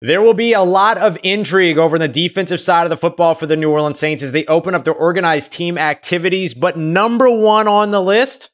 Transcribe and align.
There 0.00 0.22
will 0.22 0.34
be 0.34 0.52
a 0.52 0.62
lot 0.62 0.96
of 0.96 1.18
intrigue 1.24 1.76
over 1.76 1.98
the 1.98 2.06
defensive 2.06 2.60
side 2.60 2.84
of 2.84 2.90
the 2.90 2.96
football 2.96 3.34
for 3.34 3.46
the 3.46 3.56
New 3.56 3.72
Orleans 3.72 3.98
Saints 3.98 4.22
as 4.22 4.30
they 4.30 4.46
open 4.46 4.76
up 4.76 4.84
their 4.84 4.94
organized 4.94 5.52
team 5.52 5.76
activities. 5.76 6.54
But 6.54 6.78
number 6.78 7.28
one 7.28 7.66
on 7.66 7.90
the 7.90 8.00
list, 8.00 8.50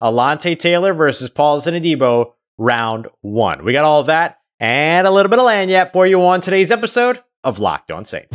Alontae 0.00 0.56
Taylor 0.56 0.94
versus 0.94 1.30
Paulson 1.30 1.74
Adebo, 1.74 2.34
round 2.58 3.08
one. 3.22 3.64
We 3.64 3.72
got 3.72 3.84
all 3.84 3.98
of 3.98 4.06
that 4.06 4.38
and 4.60 5.04
a 5.04 5.10
little 5.10 5.30
bit 5.30 5.40
of 5.40 5.46
lagniappe 5.46 5.92
for 5.92 6.06
you 6.06 6.22
on 6.22 6.40
today's 6.40 6.70
episode 6.70 7.20
of 7.42 7.58
Locked 7.58 7.90
On 7.90 8.04
Saints. 8.04 8.30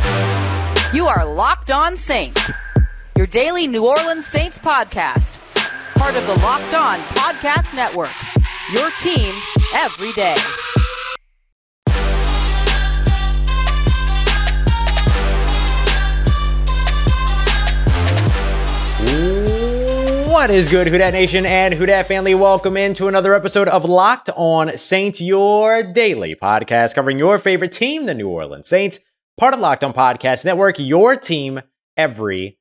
You 0.94 1.08
are 1.08 1.26
Locked 1.26 1.72
On 1.72 1.96
Saints, 1.96 2.52
your 3.16 3.28
daily 3.28 3.68
New 3.68 3.88
Orleans 3.88 4.28
Saints 4.28 4.60
podcast, 4.60 5.40
part 5.98 6.18
of 6.18 6.28
the 6.28 6.36
Locked 6.44 6.74
On 6.74 7.00
Podcast 7.00 7.74
Network. 7.74 8.12
Your 8.74 8.90
team 9.00 9.34
every 9.76 10.12
day. 10.12 10.36
What 20.40 20.52
is 20.52 20.70
good, 20.70 20.88
Who 20.88 20.98
Dat 20.98 21.12
Nation 21.12 21.46
and 21.46 21.74
Who 21.74 21.86
Dat 21.86 22.08
family? 22.08 22.34
Welcome 22.34 22.78
into 22.78 23.10
another 23.10 23.34
episode 23.34 23.68
of 23.68 23.84
Locked 23.84 24.30
On 24.38 24.70
Saints, 24.78 25.20
your 25.20 25.84
daily 25.84 26.34
podcast 26.34 26.96
covering 26.96 27.20
your 27.20 27.38
favorite 27.40 27.74
team, 27.74 28.06
the 28.06 28.14
New 28.14 28.30
Orleans 28.30 28.66
Saints, 28.66 29.02
part 29.38 29.54
of 29.54 29.60
Locked 29.60 29.84
On 29.84 29.92
Podcast 29.92 30.46
Network, 30.46 30.80
your 30.80 31.18
team 31.18 31.62
every 31.98 32.58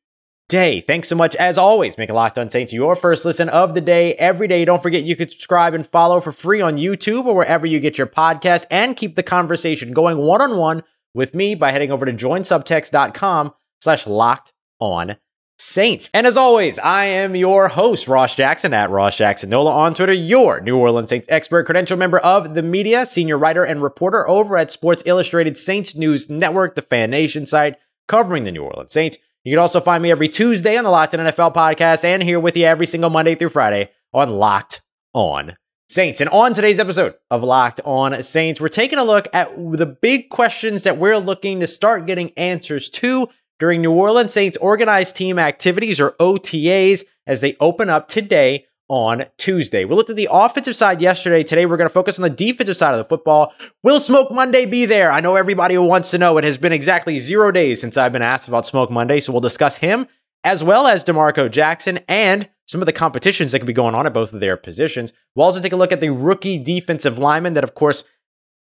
day. 0.48 0.80
Thanks 0.80 1.06
so 1.06 1.14
much, 1.14 1.37
as 1.37 1.56
always, 1.56 1.96
making 1.96 2.16
Locked 2.16 2.37
On 2.37 2.48
Saints 2.48 2.73
your 2.73 2.96
first 2.96 3.24
listen 3.24 3.48
of 3.48 3.74
the 3.74 3.80
day 3.80 4.15
every 4.15 4.48
day. 4.48 4.65
Don't 4.65 4.82
forget 4.82 5.04
you 5.04 5.15
can 5.15 5.29
subscribe 5.29 5.73
and 5.73 5.87
follow 5.87 6.20
for 6.20 6.32
free 6.32 6.60
on 6.60 6.79
YouTube 6.79 7.26
or 7.26 7.37
wherever 7.37 7.65
you 7.65 7.79
get 7.79 7.96
your 7.96 8.09
podcast 8.09 8.66
and 8.73 8.96
keep 8.96 9.15
the 9.15 9.23
conversation 9.23 9.92
going 9.92 10.18
one 10.18 10.42
on 10.42 10.56
one 10.56 10.82
with 11.15 11.32
me 11.32 11.54
by 11.54 11.70
heading 11.70 11.92
over 11.92 12.04
to 12.04 12.12
joinsubtext.com 12.12 13.54
slash 13.80 14.04
locked 14.04 14.52
on 14.80 15.16
Saints. 15.60 16.09
And 16.14 16.24
as 16.24 16.37
always, 16.37 16.78
I 16.78 17.06
am 17.06 17.34
your 17.34 17.66
host, 17.66 18.06
Ross 18.06 18.37
Jackson 18.37 18.73
at 18.73 18.90
Ross 18.90 19.16
Jackson 19.16 19.51
Nola 19.51 19.73
on 19.73 19.92
Twitter, 19.92 20.12
your 20.12 20.60
New 20.60 20.76
Orleans 20.76 21.10
Saints 21.10 21.26
expert, 21.28 21.64
credential 21.64 21.96
member 21.96 22.18
of 22.20 22.54
the 22.54 22.62
media, 22.62 23.06
senior 23.06 23.37
writer 23.37 23.64
and 23.64 23.82
reporter 23.82 24.29
over 24.29 24.56
at 24.56 24.70
Sports 24.70 25.02
Illustrated 25.04 25.56
Saints 25.56 25.96
News 25.96 26.30
Network, 26.30 26.76
the 26.76 26.82
Fan 26.82 27.10
Nation 27.10 27.45
site 27.45 27.76
covering 28.06 28.45
the 28.45 28.52
New 28.52 28.62
Orleans 28.62 28.92
Saints. 28.92 29.18
You 29.45 29.52
can 29.52 29.59
also 29.59 29.80
find 29.80 30.01
me 30.02 30.12
every 30.12 30.29
Tuesday 30.29 30.76
on 30.76 30.84
the 30.84 30.90
Locked 30.90 31.14
On 31.16 31.26
NFL 31.26 31.54
podcast 31.54 32.04
and 32.04 32.23
here 32.23 32.38
with 32.38 32.56
you 32.56 32.64
every 32.64 32.86
single 32.86 33.10
Monday 33.10 33.34
through 33.34 33.48
Friday 33.48 33.90
on 34.14 34.30
Locked 34.30 34.80
On 35.12 35.56
Saints. 35.88 36.20
And 36.20 36.30
on 36.30 36.54
today's 36.54 36.79
episode 36.79 37.14
of 37.30 37.42
Locked 37.42 37.80
On 37.84 38.23
Saints, 38.23 38.60
we're 38.60 38.68
taking 38.68 38.98
a 38.98 39.04
look 39.04 39.26
at 39.32 39.51
the 39.56 39.86
big 39.86 40.29
questions 40.29 40.84
that 40.84 40.98
we're 40.98 41.18
looking 41.18 41.60
to 41.60 41.66
start 41.66 42.06
getting 42.06 42.30
answers 42.36 42.90
to 42.90 43.29
during 43.59 43.82
New 43.82 43.92
Orleans 43.92 44.32
Saints 44.32 44.56
organized 44.59 45.16
team 45.16 45.38
activities 45.38 46.01
or 46.01 46.12
OTAs 46.12 47.04
as 47.26 47.40
they 47.40 47.56
open 47.60 47.90
up 47.90 48.09
today 48.09 48.66
on 48.88 49.26
Tuesday. 49.37 49.84
We 49.84 49.95
looked 49.95 50.10
at 50.10 50.16
the 50.16 50.28
offensive 50.30 50.74
side 50.74 51.01
yesterday. 51.01 51.42
Today, 51.42 51.66
we're 51.66 51.76
going 51.76 51.88
to 51.88 51.95
focus 51.95 52.18
on 52.18 52.23
the 52.23 52.30
defensive 52.30 52.76
side 52.76 52.95
of 52.95 52.98
the 52.98 53.04
football. 53.04 53.52
Will 53.82 54.01
Smoke 54.01 54.30
Monday 54.30 54.64
be 54.64 54.86
there? 54.86 55.10
I 55.10 55.20
know 55.20 55.36
everybody 55.36 55.76
wants 55.76 56.10
to 56.12 56.18
know. 56.18 56.38
It 56.38 56.45
has 56.45 56.56
been 56.56 56.73
exactly 56.73 57.18
zero 57.18 57.52
days 57.52 57.80
since 57.80 57.96
I've 57.96 58.12
been 58.12 58.23
asked 58.23 58.48
about 58.48 58.66
Smoke 58.66 58.90
Monday, 58.90 59.20
so 59.20 59.32
we'll 59.32 59.40
discuss 59.40 59.76
him 59.76 60.06
as 60.45 60.64
well 60.64 60.86
as 60.86 61.04
D'Marco 61.04 61.51
Jackson 61.51 61.98
and 62.09 62.48
some 62.66 62.80
of 62.80 62.86
the 62.86 62.92
competitions 62.92 63.52
that 63.52 63.59
could 63.59 63.66
be 63.66 63.73
going 63.73 63.95
on 63.95 64.06
at 64.06 64.12
both 64.14 64.32
of 64.32 64.41
their 64.41 64.56
positions. 64.56 65.12
We'll 65.34 65.47
also 65.47 65.60
take 65.60 65.72
a 65.72 65.76
look 65.76 65.92
at 65.92 66.00
the 66.00 66.10
rookie 66.10 66.59
defensive 66.59 67.19
linemen 67.19 67.54
that, 67.54 67.64
of 67.64 67.75
course, 67.75 68.04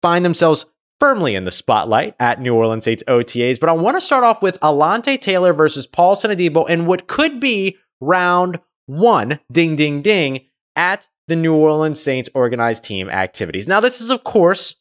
find 0.02 0.26
themselves 0.26 0.66
firmly 1.00 1.36
in 1.36 1.46
the 1.46 1.52
spotlight 1.52 2.16
at 2.20 2.42
New 2.42 2.56
Orleans 2.56 2.84
Saints 2.84 3.04
OTAs. 3.08 3.60
But 3.60 3.70
I 3.70 3.74
want 3.74 3.98
to 3.98 4.02
start 4.02 4.24
off 4.24 4.42
with 4.42 4.60
Alontae 4.62 5.20
Taylor 5.20 5.54
versus 5.54 5.88
Paul 5.88 6.16
Adebo 6.16 6.68
in 6.70 6.86
what 6.86 7.08
could 7.08 7.40
be 7.40 7.78
round 8.02 8.60
one, 8.86 9.40
ding, 9.52 9.76
ding, 9.76 10.02
ding, 10.02 10.46
at 10.76 11.08
the 11.28 11.36
New 11.36 11.54
Orleans 11.54 12.02
Saints 12.02 12.30
organized 12.34 12.84
team 12.84 13.10
activities. 13.10 13.68
Now, 13.68 13.80
this 13.80 14.02
is, 14.02 14.10
of 14.10 14.24
course, 14.24 14.76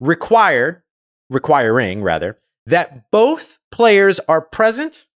required, 0.00 0.82
requiring 1.30 2.02
rather, 2.02 2.38
that 2.66 3.10
both 3.10 3.58
players 3.70 4.20
are 4.20 4.40
present 4.40 5.06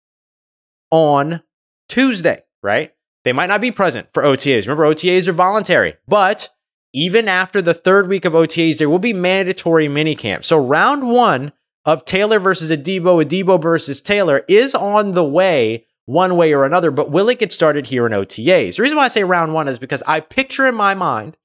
on 0.91 1.41
Tuesday, 1.87 2.43
right? 2.61 2.93
They 3.23 3.33
might 3.33 3.47
not 3.47 3.61
be 3.61 3.71
present 3.71 4.07
for 4.13 4.23
OTAs. 4.23 4.63
Remember, 4.63 4.83
OTAs 4.83 5.27
are 5.27 5.33
voluntary, 5.33 5.95
but 6.07 6.49
even 6.93 7.27
after 7.27 7.61
the 7.61 7.73
third 7.73 8.07
week 8.07 8.25
of 8.25 8.33
OTAs, 8.33 8.77
there 8.79 8.89
will 8.89 8.99
be 8.99 9.13
mandatory 9.13 9.87
minicamp. 9.87 10.43
So 10.43 10.57
round 10.63 11.09
one 11.09 11.51
of 11.85 12.05
Taylor 12.05 12.39
versus 12.39 12.71
Adebo, 12.71 13.23
Adebo 13.23 13.61
versus 13.61 14.01
Taylor 14.01 14.43
is 14.47 14.75
on 14.75 15.11
the 15.11 15.23
way 15.23 15.85
one 16.05 16.35
way 16.35 16.53
or 16.53 16.65
another, 16.65 16.89
but 16.89 17.11
will 17.11 17.29
it 17.29 17.37
get 17.37 17.51
started 17.51 17.87
here 17.87 18.07
in 18.07 18.11
OTAs? 18.11 18.75
The 18.75 18.81
reason 18.81 18.97
why 18.97 19.05
I 19.05 19.09
say 19.09 19.23
round 19.23 19.53
one 19.53 19.67
is 19.67 19.77
because 19.77 20.01
I 20.07 20.19
picture 20.19 20.67
in 20.67 20.73
my 20.73 20.95
mind, 20.95 21.37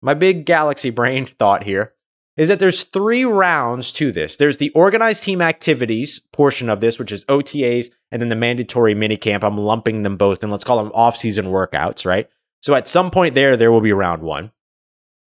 my 0.00 0.14
big 0.14 0.46
galaxy 0.46 0.90
brain 0.90 1.26
thought 1.38 1.64
here, 1.64 1.94
is 2.36 2.46
that 2.46 2.60
there's 2.60 2.84
three 2.84 3.24
rounds 3.24 3.92
to 3.94 4.12
this. 4.12 4.36
There's 4.36 4.58
the 4.58 4.70
organized 4.70 5.24
team 5.24 5.42
activities 5.42 6.20
portion 6.32 6.68
of 6.70 6.78
this, 6.78 6.96
which 6.96 7.10
is 7.10 7.24
OTAs, 7.24 7.90
and 8.12 8.22
then 8.22 8.28
the 8.28 8.36
mandatory 8.36 8.94
minicamp. 8.94 9.42
I'm 9.42 9.58
lumping 9.58 10.04
them 10.04 10.16
both, 10.16 10.44
and 10.44 10.52
let's 10.52 10.62
call 10.62 10.80
them 10.80 10.92
off-season 10.94 11.46
workouts, 11.46 12.06
right? 12.06 12.28
So 12.62 12.76
at 12.76 12.86
some 12.86 13.10
point 13.10 13.34
there, 13.34 13.56
there 13.56 13.72
will 13.72 13.80
be 13.80 13.92
round 13.92 14.22
one. 14.22 14.52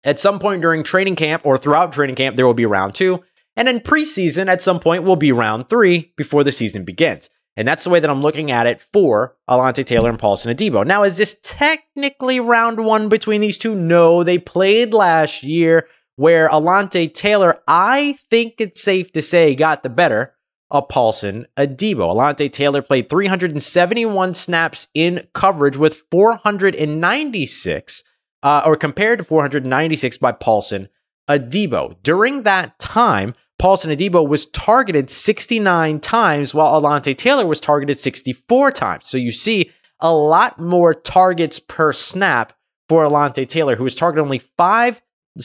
At 0.04 0.18
some 0.18 0.38
point 0.38 0.62
during 0.62 0.82
training 0.82 1.16
camp 1.16 1.42
or 1.44 1.56
throughout 1.56 1.92
training 1.92 2.16
camp, 2.16 2.36
there 2.36 2.46
will 2.46 2.54
be 2.54 2.66
round 2.66 2.94
two. 2.94 3.22
And 3.56 3.68
in 3.68 3.80
preseason, 3.80 4.48
at 4.48 4.62
some 4.62 4.80
point, 4.80 5.04
will 5.04 5.16
be 5.16 5.32
round 5.32 5.68
three 5.68 6.12
before 6.16 6.42
the 6.42 6.52
season 6.52 6.84
begins. 6.84 7.28
And 7.56 7.68
that's 7.68 7.84
the 7.84 7.90
way 7.90 8.00
that 8.00 8.08
I'm 8.08 8.22
looking 8.22 8.50
at 8.50 8.66
it 8.66 8.80
for 8.80 9.36
Alontae 9.48 9.84
Taylor 9.84 10.08
and 10.08 10.18
Paulson 10.18 10.56
Adebo. 10.56 10.86
Now, 10.86 11.02
is 11.02 11.18
this 11.18 11.36
technically 11.42 12.40
round 12.40 12.82
one 12.82 13.10
between 13.10 13.42
these 13.42 13.58
two? 13.58 13.74
No, 13.74 14.24
they 14.24 14.38
played 14.38 14.94
last 14.94 15.42
year 15.42 15.86
where 16.16 16.48
Alontae 16.48 17.12
Taylor, 17.12 17.60
I 17.68 18.16
think 18.30 18.54
it's 18.58 18.80
safe 18.82 19.12
to 19.12 19.20
say, 19.20 19.54
got 19.54 19.82
the 19.82 19.90
better 19.90 20.34
of 20.70 20.88
Paulson 20.88 21.46
Adebo. 21.58 22.16
Alontae 22.16 22.50
Taylor 22.50 22.80
played 22.80 23.10
371 23.10 24.32
snaps 24.32 24.88
in 24.94 25.28
coverage 25.34 25.76
with 25.76 26.04
496 26.10 28.02
uh, 28.42 28.62
or 28.64 28.76
compared 28.76 29.18
to 29.18 29.24
496 29.24 30.18
by 30.18 30.32
Paulson 30.32 30.88
Adebo. 31.28 31.96
During 32.02 32.42
that 32.42 32.78
time, 32.78 33.34
Paulson 33.58 33.96
Adebo 33.96 34.26
was 34.26 34.46
targeted 34.46 35.08
69 35.08 36.00
times, 36.00 36.52
while 36.52 36.80
Alontae 36.80 37.16
Taylor 37.16 37.46
was 37.46 37.60
targeted 37.60 38.00
64 38.00 38.72
times. 38.72 39.06
So 39.06 39.16
you 39.16 39.30
see 39.30 39.70
a 40.00 40.12
lot 40.12 40.58
more 40.58 40.94
targets 40.94 41.60
per 41.60 41.92
snap 41.92 42.52
for 42.88 43.04
Alontae 43.04 43.48
Taylor, 43.48 43.76
who 43.76 43.84
was 43.84 43.94
targeted 43.94 44.24
only 44.24 44.40
five 44.40 45.00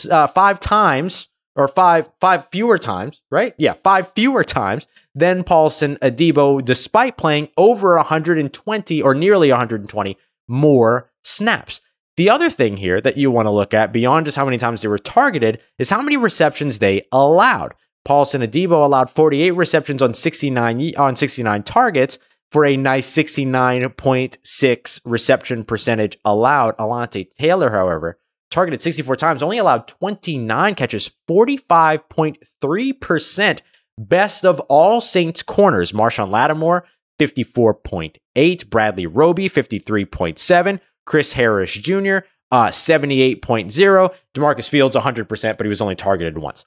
uh, 0.10 0.28
five 0.28 0.60
times 0.60 1.30
or 1.56 1.68
five 1.68 2.10
five 2.20 2.48
fewer 2.52 2.78
times, 2.78 3.22
right? 3.30 3.54
Yeah, 3.58 3.74
five 3.74 4.12
fewer 4.14 4.44
times 4.44 4.88
than 5.14 5.44
Paulson 5.44 5.98
Adebo, 6.02 6.66
despite 6.66 7.18
playing 7.18 7.50
over 7.56 7.96
120 7.96 9.02
or 9.02 9.14
nearly 9.14 9.50
120 9.50 10.18
more 10.48 11.12
snaps. 11.24 11.82
The 12.18 12.30
other 12.32 12.50
thing 12.50 12.76
here 12.78 13.00
that 13.02 13.18
you 13.18 13.30
want 13.30 13.46
to 13.46 13.52
look 13.52 13.76
at 13.76 13.94
beyond 13.94 14.26
just 14.26 14.38
how 14.38 14.46
many 14.46 14.58
times 14.58 14.82
they 14.82 14.88
were 14.88 14.98
targeted 14.98 15.62
is 15.78 15.92
how 15.92 16.02
many 16.02 16.18
receptions 16.18 16.80
they 16.80 17.04
allowed. 17.12 17.76
Paulson 18.06 18.42
Adebo 18.42 18.84
allowed 18.84 19.12
48 19.12 19.52
receptions 19.52 20.02
on 20.02 20.16
69 20.16 20.96
on 20.98 21.16
69 21.16 21.62
targets 21.64 22.18
for 22.52 22.66
a 22.66 22.76
nice 22.76 23.08
69.6 23.16 25.02
reception 25.06 25.64
percentage 25.64 26.18
allowed. 26.26 26.76
Alontae 26.78 27.30
Taylor, 27.38 27.70
however, 27.70 28.18
targeted 28.50 28.82
64 28.82 29.16
times, 29.18 29.44
only 29.44 29.60
allowed 29.60 29.88
29 29.88 30.74
catches, 30.74 31.12
45.3%. 31.30 33.60
Best 34.00 34.46
of 34.46 34.60
all 34.62 35.02
Saints 35.02 35.44
corners. 35.44 35.92
Marshon 35.92 36.30
Lattimore, 36.30 36.86
54.8. 37.20 38.70
Bradley 38.70 39.06
Roby, 39.06 39.50
53.7. 39.50 40.80
Chris 41.08 41.34
Harris 41.34 41.74
Jr., 41.74 42.20
uh, 42.52 42.68
78.0. 42.68 44.14
Demarcus 44.36 44.70
Fields, 44.70 44.96
100%, 44.96 45.58
but 45.58 45.66
he 45.66 45.70
was 45.70 45.82
only 45.82 45.96
targeted 45.96 46.38
once. 46.38 46.66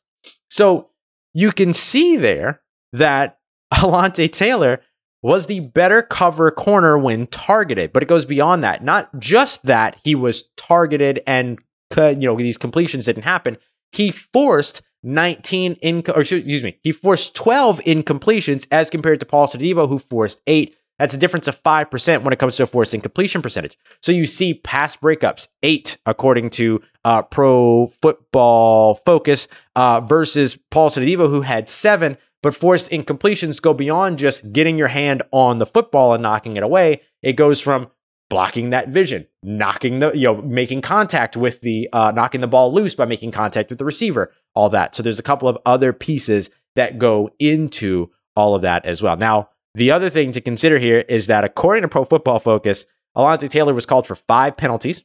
So 0.51 0.91
you 1.33 1.53
can 1.53 1.73
see 1.73 2.17
there 2.17 2.61
that 2.93 3.39
Alontae 3.75 4.33
Taylor 4.33 4.81
was 5.23 5.47
the 5.47 5.61
better 5.61 6.03
cover 6.03 6.51
corner 6.51 6.99
when 6.99 7.27
targeted, 7.27 7.93
but 7.93 8.03
it 8.03 8.09
goes 8.09 8.25
beyond 8.25 8.65
that. 8.65 8.83
Not 8.83 9.19
just 9.19 9.65
that 9.65 9.97
he 10.03 10.15
was 10.15 10.45
targeted 10.57 11.21
and 11.27 11.59
you 11.97 12.15
know 12.15 12.37
these 12.37 12.59
completions 12.59 13.05
didn't 13.05 13.25
happen. 13.25 13.59
He 13.93 14.11
forced 14.13 14.83
19 15.03 15.75
in 15.83 16.03
or 16.15 16.23
excuse 16.23 16.63
me, 16.63 16.79
he 16.83 16.93
forced 16.93 17.35
12 17.35 17.81
incompletions 17.81 18.67
as 18.71 18.91
compared 18.91 19.21
to 19.21 19.27
Paul 19.27 19.47
Adebo 19.47 19.89
who 19.89 19.99
forced 19.99 20.41
8 20.47 20.75
That's 21.01 21.15
a 21.15 21.19
difference 21.19 21.49
of 21.49 21.61
5% 21.63 22.23
when 22.23 22.33
it 22.35 22.39
comes 22.39 22.57
to 22.57 22.67
forcing 22.67 23.01
completion 23.01 23.41
percentage. 23.41 23.79
So 24.03 24.13
you 24.13 24.27
see 24.27 24.53
pass 24.53 24.97
breakups, 24.97 25.49
eight, 25.63 25.97
according 26.05 26.51
to 26.51 26.83
uh, 27.07 27.23
Pro 27.23 27.87
Football 28.03 28.97
Focus, 28.97 29.49
uh, 29.75 30.03
versus 30.03 30.59
Paul 30.71 30.91
Adebo, 30.91 31.31
who 31.31 31.41
had 31.41 31.71
seven, 31.71 32.19
but 32.43 32.55
forced 32.55 32.91
incompletions 32.91 33.63
go 33.63 33.73
beyond 33.73 34.19
just 34.19 34.53
getting 34.53 34.77
your 34.77 34.89
hand 34.89 35.23
on 35.33 35.57
the 35.57 35.65
football 35.65 36.13
and 36.13 36.23
knocking 36.23 36.59
it 36.59 36.63
away. 36.63 37.01
It 37.23 37.33
goes 37.33 37.63
from 37.63 37.91
blocking 38.29 38.69
that 38.71 38.91
vision, 38.91 39.27
knocking 39.43 40.01
the, 40.01 40.13
you 40.13 40.25
know, 40.25 40.43
making 40.43 40.83
contact 40.83 41.35
with 41.35 41.63
the, 41.63 41.89
uh, 41.95 42.13
knocking 42.15 42.43
the 42.43 42.47
ball 42.47 42.75
loose 42.75 42.95
by 42.95 43.07
making 43.07 43.31
contact 43.31 43.71
with 43.71 43.79
the 43.79 43.87
receiver, 43.87 44.35
all 44.55 44.69
that. 44.69 44.95
So 44.95 45.03
there's 45.03 45.19
a 45.19 45.23
couple 45.23 45.49
of 45.49 45.57
other 45.65 45.95
pieces 45.95 46.51
that 46.77 46.99
go 46.99 47.31
into 47.39 48.11
all 48.37 48.55
of 48.55 48.61
that 48.63 48.85
as 48.85 49.03
well. 49.03 49.17
Now, 49.17 49.49
the 49.75 49.91
other 49.91 50.11
thing 50.11 50.33
to 50.33 50.41
consider 50.41 50.79
here 50.79 51.05
is 51.09 51.27
that 51.29 51.45
according 51.45 51.83
to 51.83 51.89
Pro 51.89 52.05
Football 52.05 52.39
Focus, 52.39 52.87
Alontae 53.17 53.49
Taylor 53.49 53.75
was 53.75 53.87
called 53.87 54.07
for 54.07 54.15
five 54.15 54.57
penalties. 54.57 55.05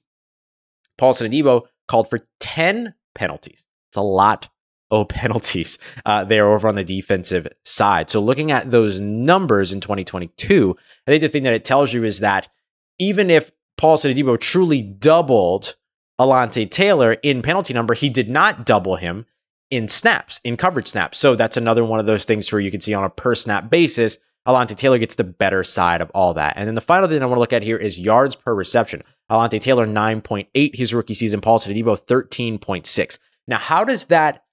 Paulson 0.98 1.32
Adebo 1.32 1.64
called 1.88 2.10
for 2.10 2.28
10 2.40 2.94
penalties. 3.14 3.66
It's 3.90 3.98
a 3.98 4.02
lot 4.02 4.50
of 4.92 5.08
penalties 5.10 5.78
uh, 6.06 6.24
there 6.24 6.52
over 6.52 6.68
on 6.68 6.76
the 6.76 6.84
defensive 6.84 7.48
side. 7.64 8.10
So 8.10 8.20
looking 8.20 8.52
at 8.52 8.72
those 8.72 9.00
numbers 9.00 9.72
in 9.72 9.82
2022, 9.82 10.76
I 11.08 11.12
think 11.12 11.22
the 11.22 11.30
thing 11.30 11.44
that 11.44 11.54
it 11.54 11.66
tells 11.66 11.94
you 11.94 12.04
is 12.04 12.20
that 12.20 12.48
even 13.00 13.30
if 13.30 13.52
Paulson 13.78 14.12
Adebo 14.12 14.40
truly 14.40 14.82
doubled 14.82 15.76
Alontae 16.20 16.70
Taylor 16.70 17.14
in 17.14 17.42
penalty 17.42 17.74
number, 17.74 17.94
he 17.94 18.10
did 18.10 18.30
not 18.30 18.66
double 18.66 18.96
him 18.96 19.26
in 19.70 19.88
snaps, 19.88 20.40
in 20.44 20.56
coverage 20.56 20.88
snaps. 20.88 21.18
So 21.18 21.36
that's 21.36 21.58
another 21.58 21.84
one 21.84 22.00
of 22.00 22.06
those 22.06 22.24
things 22.24 22.52
where 22.52 22.62
you 22.62 22.72
can 22.72 22.80
see 22.80 22.94
on 22.94 23.04
a 23.04 23.10
per 23.10 23.36
snap 23.36 23.70
basis, 23.70 24.18
Alontae 24.48 24.76
Taylor 24.76 24.98
gets 24.98 25.16
the 25.16 25.24
better 25.24 25.64
side 25.64 26.02
of 26.02 26.12
all 26.14 26.34
that. 26.36 26.54
And 26.56 26.68
then 26.68 26.76
the 26.76 26.82
final 26.82 27.10
thing 27.10 27.22
I 27.22 27.26
want 27.26 27.38
to 27.38 27.42
look 27.42 27.54
at 27.54 27.64
here 27.64 27.78
is 27.78 28.00
yards 28.00 28.36
per 28.36 28.54
reception. 28.54 29.04
Alontae 29.30 29.60
Taylor, 29.60 29.88
9.8 29.88 30.76
his 30.76 30.94
rookie 30.94 31.14
season. 31.14 31.42
Paulson 31.42 31.74
Adebo, 31.74 32.00
13.6. 32.00 33.18
Now, 33.48 33.58
how 33.58 33.84
does 33.84 34.06
that 34.06 34.44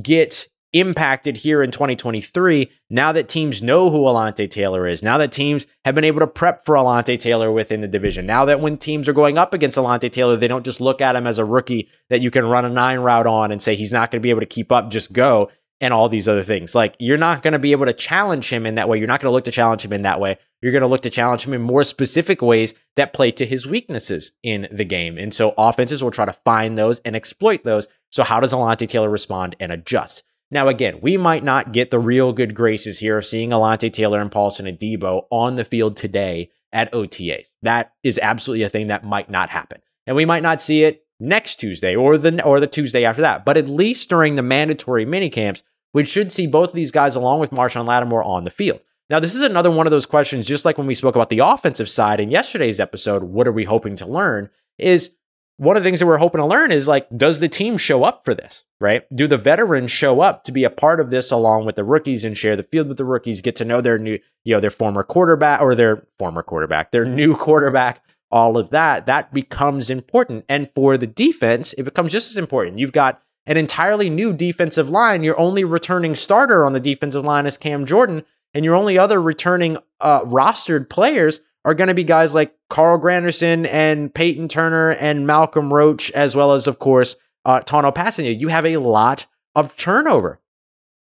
get 0.00 0.48
impacted 0.72 1.36
here 1.36 1.62
in 1.62 1.70
2023 1.70 2.70
now 2.88 3.12
that 3.12 3.28
teams 3.28 3.62
know 3.62 3.90
who 3.90 4.00
Alontae 4.00 4.50
Taylor 4.50 4.86
is, 4.86 5.02
now 5.02 5.18
that 5.18 5.32
teams 5.32 5.66
have 5.84 5.94
been 5.94 6.04
able 6.04 6.20
to 6.20 6.26
prep 6.26 6.64
for 6.64 6.76
Alontae 6.76 7.18
Taylor 7.18 7.52
within 7.52 7.82
the 7.82 7.88
division, 7.88 8.24
now 8.24 8.44
that 8.46 8.60
when 8.60 8.78
teams 8.78 9.08
are 9.08 9.12
going 9.12 9.36
up 9.36 9.52
against 9.52 9.76
Alontae 9.76 10.10
Taylor, 10.10 10.36
they 10.36 10.48
don't 10.48 10.64
just 10.64 10.80
look 10.80 11.00
at 11.00 11.16
him 11.16 11.26
as 11.26 11.38
a 11.38 11.44
rookie 11.44 11.88
that 12.08 12.22
you 12.22 12.30
can 12.30 12.46
run 12.46 12.64
a 12.64 12.70
nine 12.70 13.00
route 13.00 13.26
on 13.26 13.52
and 13.52 13.60
say 13.60 13.74
he's 13.74 13.92
not 13.92 14.10
going 14.10 14.20
to 14.20 14.22
be 14.22 14.30
able 14.30 14.40
to 14.40 14.46
keep 14.46 14.72
up, 14.72 14.90
just 14.90 15.12
go 15.12 15.50
and 15.82 15.92
all 15.92 16.08
these 16.08 16.28
other 16.28 16.44
things. 16.44 16.74
Like 16.74 16.96
you're 16.98 17.18
not 17.18 17.42
going 17.42 17.52
to 17.52 17.58
be 17.58 17.72
able 17.72 17.86
to 17.86 17.92
challenge 17.92 18.50
him 18.50 18.64
in 18.64 18.76
that 18.76 18.88
way. 18.88 18.98
You're 18.98 19.08
not 19.08 19.20
going 19.20 19.30
to 19.30 19.34
look 19.34 19.44
to 19.44 19.50
challenge 19.50 19.84
him 19.84 19.92
in 19.92 20.02
that 20.02 20.20
way. 20.20 20.38
You're 20.62 20.72
going 20.72 20.82
to 20.82 20.86
look 20.86 21.02
to 21.02 21.10
challenge 21.10 21.44
him 21.44 21.52
in 21.52 21.60
more 21.60 21.82
specific 21.82 22.40
ways 22.40 22.72
that 22.96 23.12
play 23.12 23.32
to 23.32 23.44
his 23.44 23.66
weaknesses 23.66 24.30
in 24.44 24.68
the 24.70 24.84
game. 24.84 25.18
And 25.18 25.34
so 25.34 25.52
offenses 25.58 26.02
will 26.02 26.12
try 26.12 26.24
to 26.24 26.32
find 26.32 26.78
those 26.78 27.00
and 27.00 27.16
exploit 27.16 27.64
those. 27.64 27.88
So 28.10 28.22
how 28.22 28.40
does 28.40 28.52
Alontae 28.52 28.88
Taylor 28.88 29.10
respond 29.10 29.56
and 29.58 29.72
adjust? 29.72 30.22
Now, 30.52 30.68
again, 30.68 31.00
we 31.00 31.16
might 31.16 31.42
not 31.42 31.72
get 31.72 31.90
the 31.90 31.98
real 31.98 32.32
good 32.32 32.54
graces 32.54 33.00
here 33.00 33.18
of 33.18 33.26
seeing 33.26 33.50
Alontae 33.50 33.92
Taylor 33.92 34.20
and 34.20 34.30
Paulson 34.30 34.66
Adebo 34.66 35.24
on 35.30 35.56
the 35.56 35.64
field 35.64 35.96
today 35.96 36.50
at 36.72 36.92
OTAs. 36.92 37.48
That 37.62 37.92
is 38.04 38.20
absolutely 38.22 38.62
a 38.62 38.68
thing 38.68 38.86
that 38.86 39.04
might 39.04 39.30
not 39.30 39.50
happen. 39.50 39.80
And 40.06 40.14
we 40.14 40.26
might 40.26 40.42
not 40.42 40.60
see 40.60 40.84
it 40.84 41.04
next 41.18 41.56
Tuesday 41.56 41.94
or 41.94 42.18
the 42.18 42.44
or 42.44 42.60
the 42.60 42.66
Tuesday 42.66 43.04
after 43.04 43.22
that. 43.22 43.44
But 43.44 43.56
at 43.56 43.68
least 43.68 44.10
during 44.10 44.34
the 44.34 44.42
mandatory 44.42 45.04
mini 45.06 45.30
camps, 45.30 45.62
we 45.94 46.04
should 46.04 46.32
see 46.32 46.46
both 46.46 46.70
of 46.70 46.74
these 46.74 46.92
guys 46.92 47.14
along 47.14 47.40
with 47.40 47.50
Marshon 47.50 47.86
Lattimore 47.86 48.24
on 48.24 48.44
the 48.44 48.50
field. 48.50 48.82
Now, 49.10 49.20
this 49.20 49.34
is 49.34 49.42
another 49.42 49.70
one 49.70 49.86
of 49.86 49.90
those 49.90 50.06
questions, 50.06 50.46
just 50.46 50.64
like 50.64 50.78
when 50.78 50.86
we 50.86 50.94
spoke 50.94 51.14
about 51.14 51.28
the 51.28 51.40
offensive 51.40 51.88
side 51.88 52.20
in 52.20 52.30
yesterday's 52.30 52.80
episode, 52.80 53.24
what 53.24 53.46
are 53.46 53.52
we 53.52 53.64
hoping 53.64 53.96
to 53.96 54.06
learn? 54.06 54.48
Is 54.78 55.14
one 55.58 55.76
of 55.76 55.82
the 55.82 55.86
things 55.86 56.00
that 56.00 56.06
we're 56.06 56.16
hoping 56.16 56.40
to 56.40 56.46
learn 56.46 56.72
is 56.72 56.88
like, 56.88 57.06
does 57.16 57.40
the 57.40 57.48
team 57.48 57.76
show 57.76 58.04
up 58.04 58.24
for 58.24 58.34
this, 58.34 58.64
right? 58.80 59.04
Do 59.14 59.26
the 59.26 59.36
veterans 59.36 59.90
show 59.90 60.20
up 60.20 60.44
to 60.44 60.52
be 60.52 60.64
a 60.64 60.70
part 60.70 60.98
of 60.98 61.10
this 61.10 61.30
along 61.30 61.66
with 61.66 61.76
the 61.76 61.84
rookies 61.84 62.24
and 62.24 62.38
share 62.38 62.56
the 62.56 62.62
field 62.62 62.88
with 62.88 62.96
the 62.96 63.04
rookies, 63.04 63.42
get 63.42 63.56
to 63.56 63.64
know 63.64 63.80
their 63.80 63.98
new, 63.98 64.18
you 64.44 64.54
know, 64.54 64.60
their 64.60 64.70
former 64.70 65.02
quarterback 65.02 65.60
or 65.60 65.74
their 65.74 66.06
former 66.18 66.42
quarterback, 66.42 66.90
their 66.90 67.04
new 67.04 67.36
quarterback, 67.36 68.02
all 68.30 68.56
of 68.56 68.70
that, 68.70 69.06
that 69.06 69.32
becomes 69.34 69.90
important. 69.90 70.44
And 70.48 70.70
for 70.74 70.96
the 70.96 71.06
defense, 71.06 71.74
it 71.74 71.82
becomes 71.82 72.12
just 72.12 72.30
as 72.30 72.38
important. 72.38 72.78
You've 72.78 72.92
got 72.92 73.22
an 73.46 73.56
entirely 73.56 74.08
new 74.08 74.32
defensive 74.32 74.90
line. 74.90 75.22
Your 75.22 75.38
only 75.38 75.64
returning 75.64 76.14
starter 76.14 76.64
on 76.64 76.72
the 76.72 76.80
defensive 76.80 77.24
line 77.24 77.46
is 77.46 77.56
Cam 77.56 77.86
Jordan, 77.86 78.24
and 78.54 78.64
your 78.64 78.74
only 78.74 78.98
other 78.98 79.20
returning 79.20 79.78
uh, 80.00 80.22
rostered 80.22 80.88
players 80.88 81.40
are 81.64 81.74
going 81.74 81.88
to 81.88 81.94
be 81.94 82.04
guys 82.04 82.34
like 82.34 82.54
Carl 82.68 82.98
Granderson 82.98 83.68
and 83.70 84.12
Peyton 84.12 84.48
Turner 84.48 84.92
and 84.92 85.26
Malcolm 85.26 85.72
Roach, 85.72 86.10
as 86.12 86.34
well 86.34 86.52
as, 86.52 86.66
of 86.66 86.78
course, 86.78 87.16
uh, 87.44 87.60
Tanoh 87.60 87.94
Kpassagnon. 87.94 88.40
You 88.40 88.48
have 88.48 88.66
a 88.66 88.78
lot 88.78 89.26
of 89.54 89.76
turnover 89.76 90.40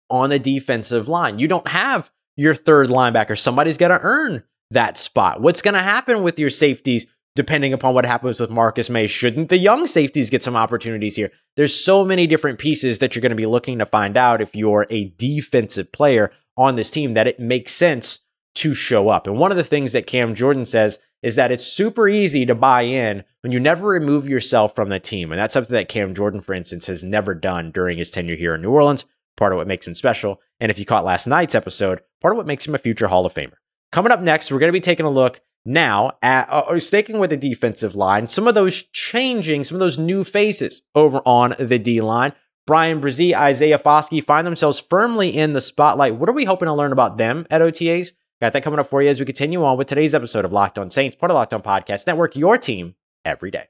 on 0.09 0.29
the 0.29 0.39
defensive 0.39 1.09
line. 1.09 1.39
You 1.39 1.47
don't 1.47 1.67
have 1.67 2.09
your 2.35 2.53
third 2.53 2.87
linebacker. 2.87 3.37
Somebody's 3.37 3.77
got 3.77 3.89
to 3.89 3.99
earn 4.01 4.43
that 4.71 4.97
spot. 4.97 5.41
What's 5.41 5.61
going 5.61 5.73
to 5.73 5.81
happen 5.81 6.23
with 6.23 6.39
your 6.39 6.49
safeties 6.49 7.07
depending 7.37 7.71
upon 7.71 7.93
what 7.93 8.05
happens 8.05 8.39
with 8.39 8.49
Marcus 8.49 8.89
Maye. 8.89 9.07
Shouldn't 9.07 9.47
the 9.47 9.57
young 9.57 9.87
safeties 9.87 10.29
get 10.29 10.43
some 10.43 10.57
opportunities 10.57 11.15
here? 11.15 11.31
There's 11.55 11.73
so 11.73 12.03
many 12.03 12.27
different 12.27 12.59
pieces 12.59 12.99
that 12.99 13.15
you're 13.15 13.21
going 13.21 13.29
to 13.29 13.35
be 13.35 13.45
looking 13.45 13.79
to 13.79 13.85
find 13.85 14.17
out 14.17 14.41
if 14.41 14.55
you're 14.55 14.87
a 14.89 15.13
defensive 15.17 15.93
player 15.93 16.31
on 16.57 16.75
this 16.75 16.91
team 16.91 17.13
that 17.13 17.27
it 17.27 17.39
makes 17.39 17.71
sense 17.71 18.19
to 18.55 18.73
show 18.73 19.07
up. 19.07 19.27
And 19.27 19.37
one 19.37 19.51
of 19.51 19.57
the 19.57 19.63
things 19.63 19.93
that 19.93 20.07
Cam 20.07 20.35
Jordan 20.35 20.65
says 20.65 20.99
is 21.21 21.35
that 21.35 21.51
it's 21.51 21.65
super 21.65 22.09
easy 22.09 22.45
to 22.45 22.55
buy 22.55 22.81
in 22.81 23.23
when 23.41 23.51
you 23.51 23.59
never 23.59 23.87
remove 23.87 24.27
yourself 24.27 24.75
from 24.75 24.89
the 24.89 24.99
team. 24.99 25.31
And 25.31 25.39
that's 25.39 25.53
something 25.53 25.73
that 25.73 25.89
Cam 25.89 26.13
Jordan, 26.13 26.41
for 26.41 26.53
instance, 26.53 26.87
has 26.87 27.03
never 27.03 27.33
done 27.33 27.71
during 27.71 27.97
his 27.97 28.11
tenure 28.11 28.35
here 28.35 28.55
in 28.55 28.61
New 28.61 28.71
Orleans. 28.71 29.05
Part 29.35 29.53
of 29.53 29.57
what 29.57 29.67
makes 29.67 29.87
him 29.87 29.93
special. 29.93 30.41
And 30.59 30.71
if 30.71 30.79
you 30.79 30.85
caught 30.85 31.05
last 31.05 31.27
night's 31.27 31.55
episode, 31.55 32.01
part 32.21 32.33
of 32.33 32.37
what 32.37 32.47
makes 32.47 32.67
him 32.67 32.75
a 32.75 32.79
future 32.79 33.07
Hall 33.07 33.25
of 33.25 33.33
Famer. 33.33 33.53
Coming 33.91 34.11
up 34.11 34.21
next, 34.21 34.51
we're 34.51 34.59
going 34.59 34.69
to 34.69 34.73
be 34.73 34.81
taking 34.81 35.05
a 35.05 35.11
look 35.11 35.39
now 35.67 36.13
at, 36.21 36.49
uh, 36.49 36.63
uh, 36.67 36.79
sticking 36.79 37.19
with 37.19 37.29
the 37.29 37.37
defensive 37.37 37.95
line, 37.95 38.27
some 38.27 38.47
of 38.47 38.55
those 38.55 38.83
changing, 38.93 39.63
some 39.63 39.75
of 39.75 39.79
those 39.79 39.97
new 39.97 40.23
faces 40.23 40.81
over 40.95 41.21
on 41.25 41.55
the 41.59 41.77
D 41.77 42.01
line. 42.01 42.33
Bryan 42.65 42.99
Bresee, 42.99 43.33
Isaiah 43.33 43.79
Foskey 43.79 44.23
find 44.23 44.45
themselves 44.45 44.83
firmly 44.89 45.35
in 45.35 45.53
the 45.53 45.61
spotlight. 45.61 46.15
What 46.15 46.29
are 46.29 46.33
we 46.33 46.45
hoping 46.45 46.65
to 46.67 46.73
learn 46.73 46.91
about 46.91 47.17
them 47.17 47.45
at 47.49 47.61
OTAs? 47.61 48.11
Got 48.41 48.53
that 48.53 48.63
coming 48.63 48.79
up 48.79 48.87
for 48.87 49.01
you 49.01 49.09
as 49.09 49.19
we 49.19 49.25
continue 49.25 49.63
on 49.63 49.77
with 49.77 49.87
today's 49.87 50.13
episode 50.13 50.45
of 50.45 50.51
Locked 50.51 50.77
On 50.77 50.89
Saints, 50.89 51.15
part 51.15 51.31
of 51.31 51.35
Locked 51.35 51.53
On 51.53 51.61
Podcast 51.61 52.07
Network, 52.07 52.35
your 52.35 52.57
team 52.57 52.95
every 53.25 53.51
day. 53.51 53.65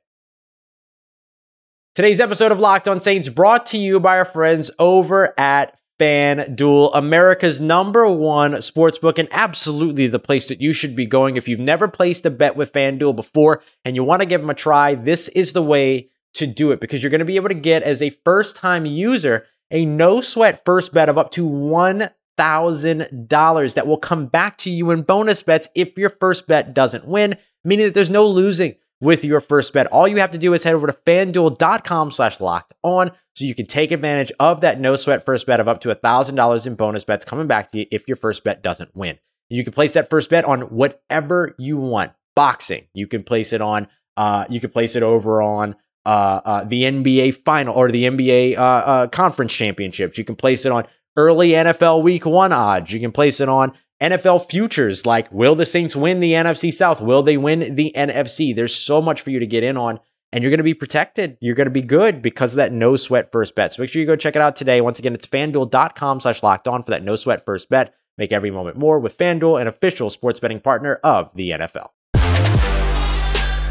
Today's 1.95 2.19
episode 2.19 2.51
of 2.51 2.59
Locked 2.59 2.87
On 2.87 2.99
Saints 2.99 3.29
brought 3.29 3.65
to 3.67 3.77
you 3.77 3.99
by 3.99 4.17
our 4.17 4.25
friends 4.25 4.69
over 4.77 5.33
at 5.39 5.77
FanDuel, 5.99 6.91
America's 6.93 7.59
number 7.59 8.07
one 8.07 8.53
sportsbook, 8.53 9.17
and 9.17 9.27
absolutely 9.31 10.05
the 10.07 10.19
place 10.19 10.47
that 10.47 10.61
you 10.61 10.71
should 10.71 10.95
be 10.95 11.07
going. 11.07 11.37
If 11.37 11.47
you've 11.47 11.59
never 11.59 11.87
placed 11.87 12.23
a 12.25 12.29
bet 12.29 12.55
with 12.55 12.71
FanDuel 12.71 13.15
before 13.15 13.63
and 13.83 13.95
you 13.95 14.03
want 14.03 14.21
to 14.21 14.27
give 14.27 14.41
them 14.41 14.51
a 14.51 14.55
try, 14.55 14.93
this 14.93 15.27
is 15.29 15.53
the 15.53 15.63
way 15.63 16.09
to 16.35 16.45
do 16.45 16.71
it 16.71 16.79
because 16.79 17.01
you're 17.01 17.09
going 17.09 17.17
to 17.19 17.25
be 17.25 17.37
able 17.37 17.49
to 17.49 17.55
get, 17.55 17.81
as 17.83 18.01
a 18.01 18.11
first 18.11 18.55
time 18.55 18.85
user, 18.85 19.47
a 19.71 19.85
no 19.85 20.21
sweat 20.21 20.63
first 20.65 20.93
bet 20.93 21.09
of 21.09 21.17
up 21.17 21.31
to 21.31 21.49
$1,000 21.49 23.73
that 23.73 23.87
will 23.87 23.97
come 23.97 24.27
back 24.27 24.59
to 24.59 24.69
you 24.69 24.91
in 24.91 25.01
bonus 25.01 25.41
bets 25.41 25.67
if 25.73 25.97
your 25.97 26.11
first 26.11 26.45
bet 26.47 26.75
doesn't 26.75 27.07
win, 27.07 27.37
meaning 27.63 27.87
that 27.87 27.95
there's 27.95 28.11
no 28.11 28.27
losing 28.27 28.75
with 28.99 29.23
your 29.23 29.39
first 29.39 29.73
bet. 29.73 29.87
All 29.87 30.07
you 30.07 30.17
have 30.17 30.31
to 30.31 30.37
do 30.37 30.53
is 30.53 30.63
head 30.63 30.73
over 30.73 30.87
to 30.87 30.93
fanduel.com 30.93 32.11
slash 32.11 32.39
locked 32.39 32.73
on 32.83 33.11
so 33.35 33.45
you 33.45 33.55
can 33.55 33.65
take 33.65 33.91
advantage 33.91 34.31
of 34.39 34.61
that 34.61 34.79
no 34.79 34.95
sweat 34.95 35.25
first 35.25 35.45
bet 35.45 35.59
of 35.59 35.67
up 35.67 35.81
to 35.81 35.93
$1,000 35.93 36.67
in 36.67 36.75
bonus 36.75 37.03
bets 37.03 37.25
coming 37.25 37.47
back 37.47 37.71
to 37.71 37.79
you 37.79 37.85
if 37.91 38.07
your 38.07 38.17
first 38.17 38.43
bet 38.43 38.63
doesn't 38.63 38.95
win. 38.95 39.19
You 39.49 39.63
can 39.63 39.73
place 39.73 39.93
that 39.93 40.09
first 40.09 40.29
bet 40.29 40.45
on 40.45 40.61
whatever 40.61 41.55
you 41.57 41.77
want. 41.77 42.11
Boxing. 42.35 42.87
You 42.93 43.07
can 43.07 43.23
place 43.23 43.53
it 43.53 43.61
on, 43.61 43.87
uh, 44.15 44.45
you 44.49 44.59
can 44.59 44.69
place 44.69 44.95
it 44.95 45.03
over 45.03 45.41
on 45.41 45.75
uh, 46.05 46.41
uh, 46.45 46.63
the 46.63 46.83
NBA 46.83 47.43
final 47.43 47.75
or 47.75 47.91
the 47.91 48.05
NBA 48.05 48.57
uh, 48.57 48.61
uh, 48.61 49.07
conference 49.07 49.53
championships. 49.53 50.17
You 50.17 50.23
can 50.23 50.35
place 50.35 50.65
it 50.65 50.71
on 50.71 50.85
early 51.15 51.49
NFL 51.49 52.03
week 52.03 52.25
one 52.25 52.53
odds. 52.53 52.91
You 52.91 52.99
can 52.99 53.11
place 53.11 53.41
it 53.41 53.49
on 53.49 53.73
NFL 54.01 54.49
futures 54.49 55.05
like 55.05 55.31
will 55.31 55.55
the 55.55 55.65
Saints 55.65 55.95
win 55.95 56.19
the 56.19 56.33
NFC 56.33 56.71
South? 56.71 57.01
Will 57.01 57.23
they 57.23 57.37
win 57.37 57.75
the 57.75 57.91
NFC? 57.95 58.55
There's 58.55 58.75
so 58.75 59.01
much 59.01 59.21
for 59.21 59.31
you 59.31 59.39
to 59.39 59.47
get 59.47 59.63
in 59.63 59.75
on 59.75 59.99
and 60.31 60.43
you're 60.43 60.51
going 60.51 60.59
to 60.59 60.63
be 60.63 60.73
protected. 60.73 61.37
You're 61.41 61.55
going 61.55 61.65
to 61.65 61.71
be 61.71 61.81
good 61.81 62.21
because 62.21 62.53
of 62.53 62.57
that 62.57 62.71
no 62.71 62.95
sweat 62.95 63.31
first 63.31 63.55
bet. 63.55 63.73
So 63.73 63.81
make 63.81 63.89
sure 63.89 63.99
you 63.99 64.05
go 64.05 64.15
check 64.15 64.35
it 64.35 64.41
out 64.41 64.55
today. 64.55 64.81
Once 64.81 64.99
again, 64.99 65.15
it's 65.15 65.25
fanduel.com 65.25 66.19
slash 66.19 66.43
locked 66.43 66.67
on 66.67 66.83
for 66.83 66.91
that 66.91 67.03
no 67.03 67.15
sweat 67.15 67.43
first 67.45 67.69
bet. 67.69 67.93
Make 68.17 68.31
every 68.31 68.51
moment 68.51 68.77
more 68.77 68.99
with 68.99 69.17
FanDuel, 69.17 69.61
an 69.61 69.67
official 69.67 70.09
sports 70.09 70.39
betting 70.39 70.59
partner 70.59 70.95
of 71.03 71.31
the 71.35 71.51
NFL. 71.51 71.89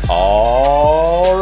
All 0.08 0.85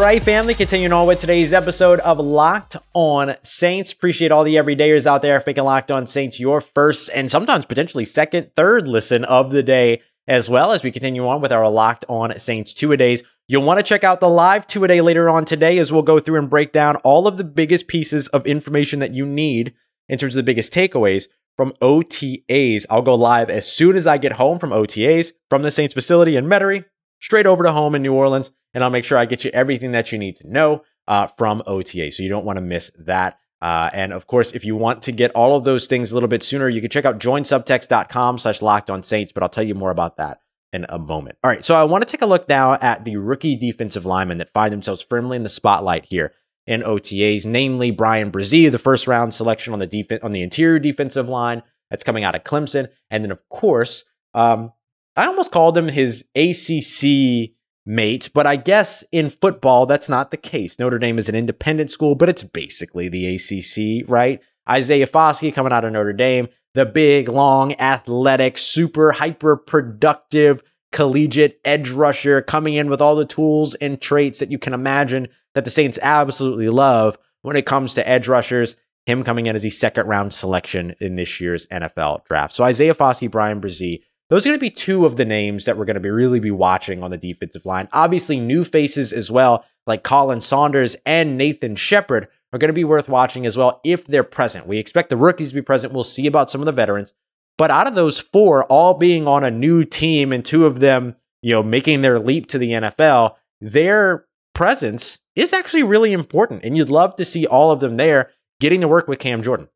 right, 0.05 0.23
family, 0.23 0.53
continuing 0.53 0.93
on 0.93 1.07
with 1.07 1.19
today's 1.19 1.55
episode 1.55 1.99
of 2.01 2.19
Locked 2.19 2.77
On 2.93 3.35
Saints. 3.43 3.91
Appreciate 3.91 4.31
all 4.31 4.45
the 4.45 4.57
everydayers 4.57 5.07
out 5.07 5.23
there 5.23 5.43
making 5.47 5.65
Locked 5.65 5.91
On 5.91 6.07
Saints 6.07 6.39
your 6.39 6.61
first 6.61 7.09
and 7.15 7.31
sometimes 7.31 7.65
potentially 7.65 8.05
second, 8.05 8.51
third 8.55 8.87
listen 8.87 9.25
of 9.25 9.51
the 9.51 9.63
day 9.63 10.03
as 10.29 10.51
well 10.51 10.73
as 10.73 10.83
we 10.83 10.91
continue 10.91 11.27
on 11.27 11.41
with 11.41 11.53
our 11.53 11.67
Locked 11.71 12.05
On 12.11 12.39
Saints 12.39 12.75
two 12.75 12.93
a 12.93 12.99
days. 12.99 13.23
You'll 13.49 13.63
want 13.63 13.79
to 13.79 13.83
check 13.83 14.05
out 14.05 14.21
the 14.21 14.29
live 14.29 14.67
two 14.67 14.85
a 14.85 14.89
day 14.89 15.01
later 15.01 15.31
on 15.31 15.47
today 15.47 15.79
as 15.79 15.91
we'll 15.91 16.03
go 16.03 16.19
through 16.19 16.39
and 16.39 16.51
break 16.51 16.71
down 16.71 16.97
all 16.97 17.27
of 17.27 17.39
the 17.39 17.45
biggest 17.45 17.89
pieces 17.89 18.29
of 18.29 18.47
information 18.47 18.99
that 18.99 19.15
you 19.15 19.25
need 19.25 19.73
in 20.11 20.19
terms 20.19 20.37
of 20.37 20.45
the 20.45 20.47
biggest 20.47 20.75
takeaways 20.75 21.29
from 21.57 21.73
OTAs. 21.81 22.85
I'll 22.91 23.01
go 23.01 23.15
live 23.15 23.49
as 23.49 23.73
soon 23.73 23.97
as 23.97 24.07
I 24.07 24.19
get 24.19 24.33
home 24.33 24.59
from 24.59 24.69
OTAs 24.69 25.33
from 25.49 25.63
the 25.63 25.71
Saints 25.71 25.95
facility 25.95 26.37
in 26.37 26.45
Metairie, 26.45 26.85
straight 27.25 27.47
over 27.47 27.65
to 27.65 27.73
home 27.73 27.95
in 27.95 28.03
New 28.03 28.13
Orleans, 28.13 28.51
and 28.75 28.85
I'll 28.85 28.91
make 28.91 29.05
sure 29.05 29.17
I 29.17 29.25
get 29.25 29.45
you 29.45 29.51
everything 29.53 29.93
that 29.93 30.13
you 30.13 30.19
need 30.19 30.37
to 30.37 30.49
know 30.49 30.83
uh, 31.09 31.29
from 31.39 31.63
OTA. 31.67 32.13
So 32.13 32.23
you 32.23 32.29
don't 32.29 32.45
want 32.45 32.59
to 32.59 32.61
miss 32.61 32.91
that. 32.99 33.39
Uh, 33.63 33.89
and 33.95 34.13
of 34.13 34.27
course, 34.27 34.53
if 34.53 34.65
you 34.65 34.77
want 34.77 35.01
to 35.03 35.13
get 35.13 35.31
all 35.31 35.57
of 35.57 35.65
those 35.65 35.87
things 35.87 36.11
a 36.13 36.15
little 36.15 36.29
bit 36.29 36.43
sooner, 36.43 36.69
you 36.69 36.83
can 36.83 36.91
check 36.91 37.07
out 37.07 37.19
joinsubtext.com 37.19 38.37
slash 38.37 38.61
locked 38.61 38.91
on 38.91 39.03
saints, 39.03 39.33
but 39.33 39.43
I'll 39.43 39.49
tell 39.49 39.65
you 39.65 39.75
more 39.75 39.91
about 39.91 40.19
that 40.19 40.41
in 40.75 40.85
a 40.91 40.99
moment. 40.99 41.39
All 41.43 41.51
right. 41.51 41.65
So 41.65 41.75
I 41.75 41.85
want 41.85 42.07
to 42.07 42.11
take 42.11 42.21
a 42.21 42.27
look 42.27 42.47
now 42.47 42.75
at 42.75 43.07
the 43.07 43.17
rookie 43.17 43.57
defensive 43.57 44.05
linemen 44.05 44.39
that 44.39 44.53
find 44.53 44.71
themselves 44.71 45.03
firmly 45.03 45.37
in 45.37 45.45
the 45.45 45.49
spotlight 45.49 46.05
here 46.05 46.35
in 46.67 46.83
OTAs, 46.83 47.47
namely 47.47 47.91
Bryan 47.91 48.31
Bresee, 48.31 48.71
the 48.71 48.79
first 48.79 49.07
round 49.07 49.33
selection 49.33 49.73
on 49.73 49.79
the 49.79 49.87
defense 49.87 50.23
on 50.23 50.33
the 50.33 50.43
interior 50.43 50.79
defensive 50.79 51.29
line 51.29 51.63
that's 51.89 52.05
coming 52.05 52.25
out 52.25 52.35
of 52.35 52.45
Clemson. 52.45 52.89
And 53.09 53.25
then 53.25 53.31
of 53.31 53.49
course, 53.49 54.05
um, 54.35 54.73
I 55.17 55.27
almost 55.27 55.53
called 55.53 55.79
him 55.79 55.89
his 55.89 56.25
ACC 56.35 57.53
mate, 57.87 58.31
but 58.35 58.47
I 58.47 58.57
guess 58.57 59.05
in 59.13 59.31
football, 59.31 59.87
that's 59.87 60.09
not 60.09 60.31
the 60.31 60.37
case. 60.37 60.79
Notre 60.79 60.99
Dame 60.99 61.19
is 61.19 61.29
an 61.29 61.35
independent 61.35 61.91
school, 61.91 62.15
but 62.15 62.29
it's 62.29 62.43
basically 62.43 63.09
the 63.09 63.37
ACC, 63.37 64.09
right? 64.09 64.41
Isaiah 64.69 65.07
Foskey 65.07 65.55
coming 65.55 65.73
out 65.73 65.85
of 65.85 65.93
Notre 65.93 66.13
Dame, 66.13 66.49
the 66.75 66.87
big, 66.87 67.29
long, 67.29 67.75
athletic, 67.75 68.59
super 68.59 69.13
hyper 69.13 69.57
productive 69.57 70.63
collegiate 70.93 71.61
edge 71.65 71.91
rusher 71.91 72.41
coming 72.41 72.75
in 72.75 72.89
with 72.89 73.01
all 73.01 73.17
the 73.17 73.27
tools 73.27 73.75
and 73.75 74.01
traits 74.01 74.39
that 74.39 74.51
you 74.51 74.59
can 74.59 74.73
imagine 74.73 75.29
that 75.55 75.65
the 75.65 75.71
Saints 75.71 75.99
absolutely 76.03 76.69
love 76.69 77.19
when 77.43 77.57
it 77.57 77.67
comes 77.67 77.95
to 77.95 78.09
edge 78.09 78.29
rushers. 78.29 78.77
Him 79.07 79.23
coming 79.23 79.47
in 79.47 79.55
as 79.55 79.67
a 79.67 79.71
second 79.71 80.07
round 80.07 80.33
selection 80.33 80.95
in 80.99 81.17
this 81.17 81.39
year's 81.39 81.67
NFL 81.67 82.25
draft. 82.25 82.55
So 82.55 82.65
Isaiah 82.65 82.95
Foskey, 82.95 83.31
Bryan 83.31 83.61
Bresee, 83.61 84.01
those 84.31 84.47
are 84.47 84.51
going 84.51 84.59
to 84.59 84.61
be 84.61 84.71
two 84.71 85.05
of 85.05 85.17
the 85.17 85.25
names 85.25 85.65
that 85.65 85.77
we're 85.77 85.85
going 85.85 85.95
to 85.95 86.01
be 86.01 86.11
really 86.11 86.41
be 86.41 86.51
watching 86.51 87.03
on 87.03 87.11
the 87.11 87.19
defensive 87.19 87.67
line. 87.67 87.89
Obviously, 87.93 88.41
new 88.41 88.65
faces 88.65 89.13
as 89.13 89.31
well, 89.31 89.65
like 89.87 90.03
Khalen 90.03 90.43
Saunders 90.43 90.97
and 91.05 91.37
Nathan 91.37 91.77
Shepherd, 91.77 92.29
are 92.53 92.59
going 92.59 92.69
to 92.69 92.73
be 92.73 92.85
worth 92.85 93.09
watching 93.09 93.47
as 93.47 93.57
well 93.57 93.81
if 93.85 94.07
they're 94.07 94.25
present. 94.25 94.67
We 94.67 94.79
expect 94.79 95.11
the 95.11 95.17
rookies 95.17 95.51
to 95.51 95.57
be 95.57 95.63
present. 95.63 95.93
We'll 95.93 96.05
see 96.05 96.27
about 96.27 96.51
some 96.51 96.61
of 96.61 96.67
the 96.67 96.73
veterans. 96.73 97.13
But 97.59 97.71
out 97.71 97.87
of 97.87 97.95
those 97.95 98.21
four, 98.21 98.65
all 98.65 98.95
being 98.95 99.27
on 99.27 99.45
a 99.45 99.51
new 99.51 99.85
team 99.85 100.33
and 100.33 100.45
two 100.45 100.65
of 100.65 100.81
them, 100.81 101.17
you 101.43 101.51
know, 101.51 101.63
making 101.63 102.01
their 102.01 102.19
leap 102.19 102.47
to 102.49 102.59
the 102.59 102.71
NFL, 102.71 103.35
their 103.61 104.27
presence 104.55 105.19
is 105.37 105.53
actually 105.53 105.83
really 105.83 106.13
important. 106.13 106.65
And 106.65 106.77
you'd 106.77 106.91
love 106.91 107.17
to 107.17 107.25
see 107.25 107.47
all 107.47 107.71
of 107.71 107.81
them 107.81 107.97
there 107.97 108.31
getting 108.61 108.81
to 108.81 108.89
work 108.89 109.09
with 109.09 109.19
Cam 109.19 109.43
Jordan. 109.43 109.69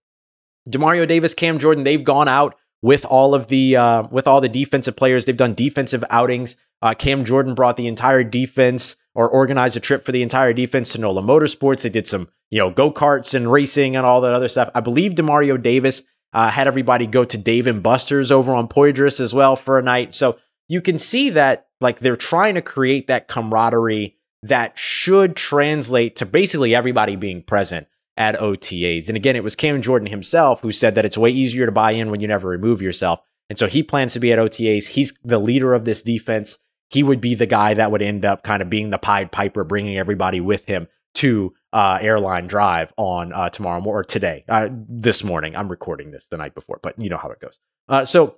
Demario 0.69 1.07
Davis, 1.07 1.35
Cam 1.35 1.59
Jordan, 1.59 1.85
they've 1.85 2.05
gone 2.05 2.29
out 2.29 2.57
with 2.83 3.05
all 3.05 3.35
of 3.35 3.49
the 3.49 3.77
uh, 3.77 4.05
with 4.11 4.27
all 4.27 4.41
the 4.41 4.49
defensive 4.49 4.97
players. 4.97 5.25
They've 5.25 5.37
done 5.37 5.55
defensive 5.55 6.05
outings. 6.11 6.57
Uh, 6.81 6.95
Cam 6.95 7.25
Jordan 7.25 7.55
brought 7.55 7.77
the 7.77 7.89
entire 7.89 8.23
defense 8.23 8.97
or 9.15 9.29
organized 9.29 9.77
a 9.77 9.81
trip 9.81 10.05
for 10.05 10.13
the 10.13 10.23
entire 10.23 10.53
defense 10.53 10.93
to 10.93 11.01
NOLA 11.01 11.23
Motorsports. 11.23 11.83
They 11.83 11.89
did 11.89 12.07
some 12.07 12.29
you 12.51 12.59
know 12.59 12.71
go 12.71 12.91
karts 12.91 13.35
and 13.35 13.51
racing 13.51 13.97
and 13.97 14.07
all 14.07 14.21
that 14.21 14.35
other 14.35 14.49
stuff. 14.49 14.71
I 14.75 14.81
believe 14.81 15.13
Demario 15.13 15.61
Davis 15.61 16.03
uh, 16.33 16.51
had 16.51 16.67
everybody 16.67 17.07
go 17.07 17.25
to 17.25 17.39
Dave 17.39 17.67
and 17.67 17.83
Buster's 17.83 18.31
over 18.31 18.53
on 18.53 18.69
Poydras 18.69 19.21
as 19.21 19.35
well 19.35 19.57
for 19.57 19.79
a 19.79 19.83
night. 19.83 20.15
So 20.15 20.39
you 20.69 20.81
can 20.81 20.99
see 20.99 21.31
that 21.31 21.69
like 21.81 22.01
they're 22.01 22.17
trying 22.17 22.55
to 22.55 22.63
create 22.63 23.07
that 23.07 23.29
camaraderie 23.29 24.17
that 24.43 24.79
should 24.79 25.35
translate 25.35 26.17
to 26.17 26.27
basically 26.27 26.75
everybody 26.75 27.17
being 27.17 27.43
present 27.43 27.89
at 28.19 28.39
OTAs. 28.39 29.09
And 29.09 29.17
again, 29.17 29.37
it 29.37 29.45
was 29.45 29.57
Cam 29.57 29.81
Jordan 29.81 30.09
himself 30.09 30.61
who 30.61 30.73
said 30.73 30.95
that 30.97 31.05
it's 31.05 31.17
way 31.17 31.31
easier 31.31 31.65
to 31.65 31.73
buy 31.73 31.93
in 31.93 32.11
when 32.11 32.21
you 32.21 32.27
never 32.27 32.49
remove 32.49 32.83
yourself. 32.83 33.21
And 33.49 33.59
so 33.59 33.67
he 33.67 33.83
plans 33.83 34.13
to 34.13 34.21
be 34.21 34.33
at 34.33 34.39
OTAs. 34.39 34.89
He's 34.89 35.15
the 35.25 35.39
leader 35.39 35.73
of 35.73 35.85
this 35.87 36.03
defense. 36.03 36.59
He 36.91 37.03
would 37.03 37.21
be 37.21 37.35
the 37.35 37.47
guy 37.47 37.75
that 37.75 37.91
would 37.91 38.03
end 38.03 38.25
up 38.25 38.43
kind 38.43 38.61
of 38.61 38.69
being 38.69 38.91
the 38.91 38.99
Pied 38.99 39.31
Piper, 39.31 39.65
bringing 39.65 39.97
everybody 39.97 40.41
with 40.41 40.67
him 40.67 40.89
to 41.15 41.55
uh, 41.73 41.99
airline 42.01 42.47
drive 42.47 42.93
on 42.97 43.33
uh, 43.33 43.49
tomorrow 43.51 43.83
or 43.83 44.05
today, 44.05 44.45
uh, 44.49 44.69
this 44.71 45.23
morning. 45.23 45.55
I'm 45.55 45.69
recording 45.69 46.11
this 46.11 46.29
the 46.29 46.37
night 46.37 46.55
before, 46.55 46.81
but 46.83 46.99
you 46.99 47.09
know 47.09 47.17
how 47.17 47.31
it 47.31 47.41
goes. 47.41 47.61
Uh, 47.89 48.05
so 48.05 48.37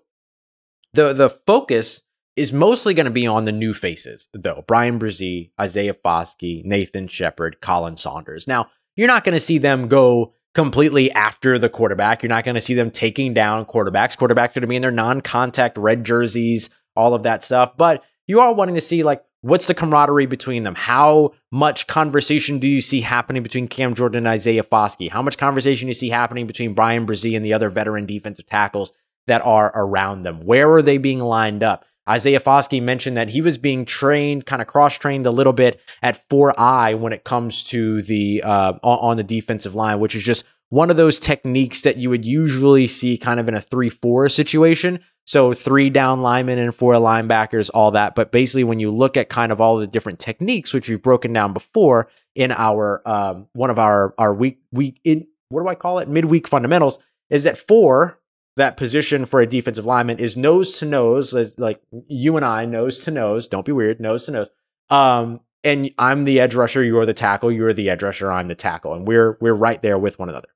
the 0.92 1.12
the 1.12 1.30
focus 1.30 2.02
is 2.36 2.52
mostly 2.52 2.94
going 2.94 3.06
to 3.06 3.10
be 3.10 3.26
on 3.26 3.44
the 3.44 3.52
new 3.52 3.74
faces, 3.74 4.28
though. 4.32 4.64
Bryan 4.66 4.98
Bresee, 4.98 5.50
Isaiah 5.60 5.94
Foskey, 5.94 6.64
Nathan 6.64 7.08
Shepherd, 7.08 7.60
Khalen 7.60 7.98
Saunders. 7.98 8.46
Now, 8.46 8.70
you're 9.00 9.08
not 9.08 9.24
going 9.24 9.32
to 9.32 9.40
see 9.40 9.56
them 9.56 9.88
go 9.88 10.34
completely 10.54 11.10
after 11.12 11.58
the 11.58 11.70
quarterback. 11.70 12.22
You're 12.22 12.28
not 12.28 12.44
going 12.44 12.56
to 12.56 12.60
see 12.60 12.74
them 12.74 12.90
taking 12.90 13.32
down 13.32 13.64
quarterbacks. 13.64 14.14
Quarterbacks 14.14 14.50
are 14.50 14.60
going 14.60 14.60
to 14.60 14.66
be 14.66 14.76
in 14.76 14.82
their 14.82 14.90
non-contact 14.90 15.78
red 15.78 16.04
jerseys, 16.04 16.68
all 16.94 17.14
of 17.14 17.22
that 17.22 17.42
stuff. 17.42 17.78
But 17.78 18.04
you 18.26 18.40
are 18.40 18.52
wanting 18.52 18.74
to 18.74 18.80
see 18.82 19.02
like 19.02 19.24
what's 19.40 19.68
the 19.68 19.74
camaraderie 19.74 20.26
between 20.26 20.64
them? 20.64 20.74
How 20.74 21.32
much 21.50 21.86
conversation 21.86 22.58
do 22.58 22.68
you 22.68 22.82
see 22.82 23.00
happening 23.00 23.42
between 23.42 23.68
Cam 23.68 23.94
Jordan 23.94 24.18
and 24.18 24.26
Isaiah 24.26 24.62
Foskey? 24.62 25.08
How 25.08 25.22
much 25.22 25.38
conversation 25.38 25.86
do 25.86 25.90
you 25.90 25.94
see 25.94 26.10
happening 26.10 26.46
between 26.46 26.74
Bryan 26.74 27.06
Bresee 27.06 27.34
and 27.34 27.42
the 27.42 27.54
other 27.54 27.70
veteran 27.70 28.04
defensive 28.04 28.44
tackles 28.44 28.92
that 29.28 29.40
are 29.46 29.72
around 29.74 30.24
them? 30.24 30.44
Where 30.44 30.70
are 30.74 30.82
they 30.82 30.98
being 30.98 31.20
lined 31.20 31.62
up? 31.62 31.86
Isaiah 32.08 32.40
Foskey 32.40 32.82
mentioned 32.82 33.16
that 33.16 33.30
he 33.30 33.40
was 33.40 33.58
being 33.58 33.84
trained, 33.84 34.46
kind 34.46 34.60
of 34.62 34.68
cross 34.68 34.96
trained 34.96 35.26
a 35.26 35.30
little 35.30 35.52
bit 35.52 35.80
at 36.02 36.28
4I 36.28 36.98
when 36.98 37.12
it 37.12 37.24
comes 37.24 37.62
to 37.64 38.02
the 38.02 38.42
uh, 38.44 38.74
on 38.82 39.16
the 39.16 39.24
defensive 39.24 39.74
line, 39.74 40.00
which 40.00 40.14
is 40.14 40.22
just 40.22 40.44
one 40.70 40.90
of 40.90 40.96
those 40.96 41.20
techniques 41.20 41.82
that 41.82 41.96
you 41.96 42.10
would 42.10 42.24
usually 42.24 42.86
see 42.86 43.18
kind 43.18 43.40
of 43.40 43.48
in 43.48 43.54
a 43.54 43.60
3 43.60 43.90
4 43.90 44.28
situation. 44.28 45.00
So 45.30 45.52
three 45.52 45.90
down 45.90 46.22
linemen 46.22 46.58
and 46.58 46.74
four 46.74 46.94
linebackers, 46.94 47.70
all 47.72 47.92
that. 47.92 48.16
But 48.16 48.32
basically, 48.32 48.64
when 48.64 48.80
you 48.80 48.90
look 48.90 49.16
at 49.16 49.28
kind 49.28 49.52
of 49.52 49.60
all 49.60 49.76
the 49.76 49.86
different 49.86 50.18
techniques, 50.18 50.72
which 50.72 50.88
we've 50.88 51.00
broken 51.00 51.32
down 51.32 51.52
before 51.52 52.08
in 52.34 52.50
our 52.50 53.00
um, 53.08 53.46
one 53.52 53.70
of 53.70 53.78
our 53.78 54.12
our 54.18 54.34
week 54.34 54.58
week 54.72 55.00
in 55.04 55.28
what 55.48 55.62
do 55.62 55.68
I 55.68 55.76
call 55.76 56.00
it 56.00 56.08
midweek 56.08 56.48
fundamentals, 56.48 56.98
is 57.28 57.44
that 57.44 57.58
four 57.58 58.18
that 58.56 58.76
position 58.76 59.26
for 59.26 59.40
a 59.40 59.46
defensive 59.46 59.84
lineman 59.84 60.18
is 60.18 60.36
nose 60.36 60.78
to 60.78 60.86
nose, 60.86 61.34
like 61.58 61.80
you 62.08 62.36
and 62.36 62.44
I, 62.44 62.64
nose 62.64 63.02
to 63.04 63.10
nose. 63.10 63.48
Don't 63.48 63.64
be 63.66 63.72
weird, 63.72 64.00
nose 64.00 64.26
to 64.26 64.32
nose. 64.32 64.50
Um, 64.90 65.40
and 65.62 65.90
I'm 65.98 66.24
the 66.24 66.40
edge 66.40 66.54
rusher, 66.54 66.82
you're 66.82 67.06
the 67.06 67.14
tackle, 67.14 67.52
you're 67.52 67.72
the 67.72 67.90
edge 67.90 68.02
rusher, 68.02 68.32
I'm 68.32 68.48
the 68.48 68.54
tackle, 68.54 68.94
and 68.94 69.06
we're 69.06 69.36
we're 69.40 69.54
right 69.54 69.80
there 69.82 69.98
with 69.98 70.18
one 70.18 70.28
another. 70.28 70.48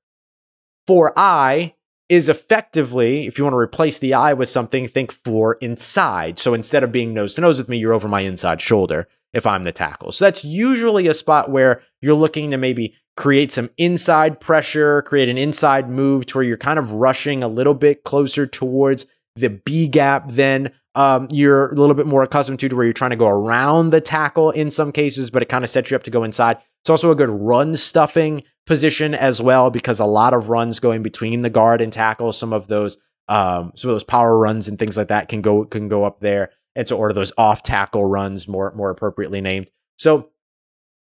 For 0.87 1.13
I 1.17 1.75
is 2.09 2.29
effectively, 2.29 3.25
if 3.25 3.37
you 3.37 3.43
want 3.43 3.53
to 3.53 3.59
replace 3.59 3.97
the 3.97 4.13
I 4.13 4.33
with 4.33 4.49
something, 4.49 4.87
think 4.87 5.11
for 5.11 5.55
inside. 5.55 6.37
So 6.37 6.53
instead 6.53 6.83
of 6.83 6.91
being 6.91 7.13
nose 7.13 7.35
to 7.35 7.41
nose 7.41 7.57
with 7.57 7.69
me, 7.69 7.77
you're 7.77 7.93
over 7.93 8.07
my 8.07 8.21
inside 8.21 8.61
shoulder 8.61 9.07
if 9.35 9.45
I'm 9.45 9.63
the 9.63 9.71
tackle. 9.71 10.11
So 10.11 10.25
that's 10.25 10.43
usually 10.43 11.07
a 11.07 11.13
spot 11.13 11.51
where 11.51 11.83
you're 12.01 12.15
looking 12.15 12.49
to 12.51 12.57
maybe 12.57 12.95
create 13.17 13.51
some 13.51 13.69
inside 13.77 14.39
pressure, 14.39 15.01
create 15.03 15.29
an 15.29 15.37
inside 15.37 15.89
move 15.89 16.25
to 16.27 16.37
where 16.37 16.45
you're 16.45 16.57
kind 16.57 16.79
of 16.79 16.93
rushing 16.93 17.43
a 17.43 17.47
little 17.47 17.73
bit 17.73 18.03
closer 18.03 18.47
towards 18.47 19.05
the 19.35 19.49
B 19.49 19.87
gap 19.87 20.31
than 20.31 20.71
um, 20.95 21.27
you're 21.29 21.71
a 21.71 21.75
little 21.75 21.95
bit 21.95 22.07
more 22.07 22.23
accustomed 22.23 22.59
to, 22.59 22.69
to 22.69 22.75
where 22.75 22.85
you're 22.85 22.93
trying 22.93 23.11
to 23.11 23.17
go 23.17 23.27
around 23.27 23.89
the 23.89 23.99
tackle 23.99 24.51
in 24.51 24.71
some 24.71 24.93
cases, 24.93 25.29
but 25.29 25.41
it 25.41 25.49
kind 25.49 25.65
of 25.65 25.69
sets 25.69 25.91
you 25.91 25.97
up 25.97 26.03
to 26.03 26.11
go 26.11 26.23
inside. 26.23 26.57
It's 26.83 26.89
also 26.89 27.11
a 27.11 27.15
good 27.15 27.29
run 27.29 27.75
stuffing 27.75 28.43
position 28.65 29.13
as 29.13 29.41
well 29.41 29.69
because 29.69 29.99
a 29.99 30.05
lot 30.05 30.33
of 30.33 30.49
runs 30.49 30.79
going 30.79 31.03
between 31.03 31.41
the 31.41 31.49
guard 31.49 31.81
and 31.81 31.91
tackle, 31.91 32.31
some 32.31 32.53
of 32.53 32.67
those 32.67 32.97
um, 33.27 33.71
some 33.75 33.89
of 33.89 33.95
those 33.95 34.03
power 34.03 34.37
runs 34.37 34.67
and 34.67 34.77
things 34.77 34.97
like 34.97 35.07
that 35.07 35.29
can 35.29 35.41
go 35.41 35.65
can 35.65 35.89
go 35.89 36.05
up 36.05 36.19
there. 36.19 36.51
And 36.75 36.87
so, 36.87 36.97
or 36.97 37.13
those 37.13 37.31
off 37.37 37.63
tackle 37.63 38.05
runs, 38.05 38.47
more 38.47 38.73
more 38.75 38.89
appropriately 38.89 39.41
named. 39.41 39.71
So 39.97 40.29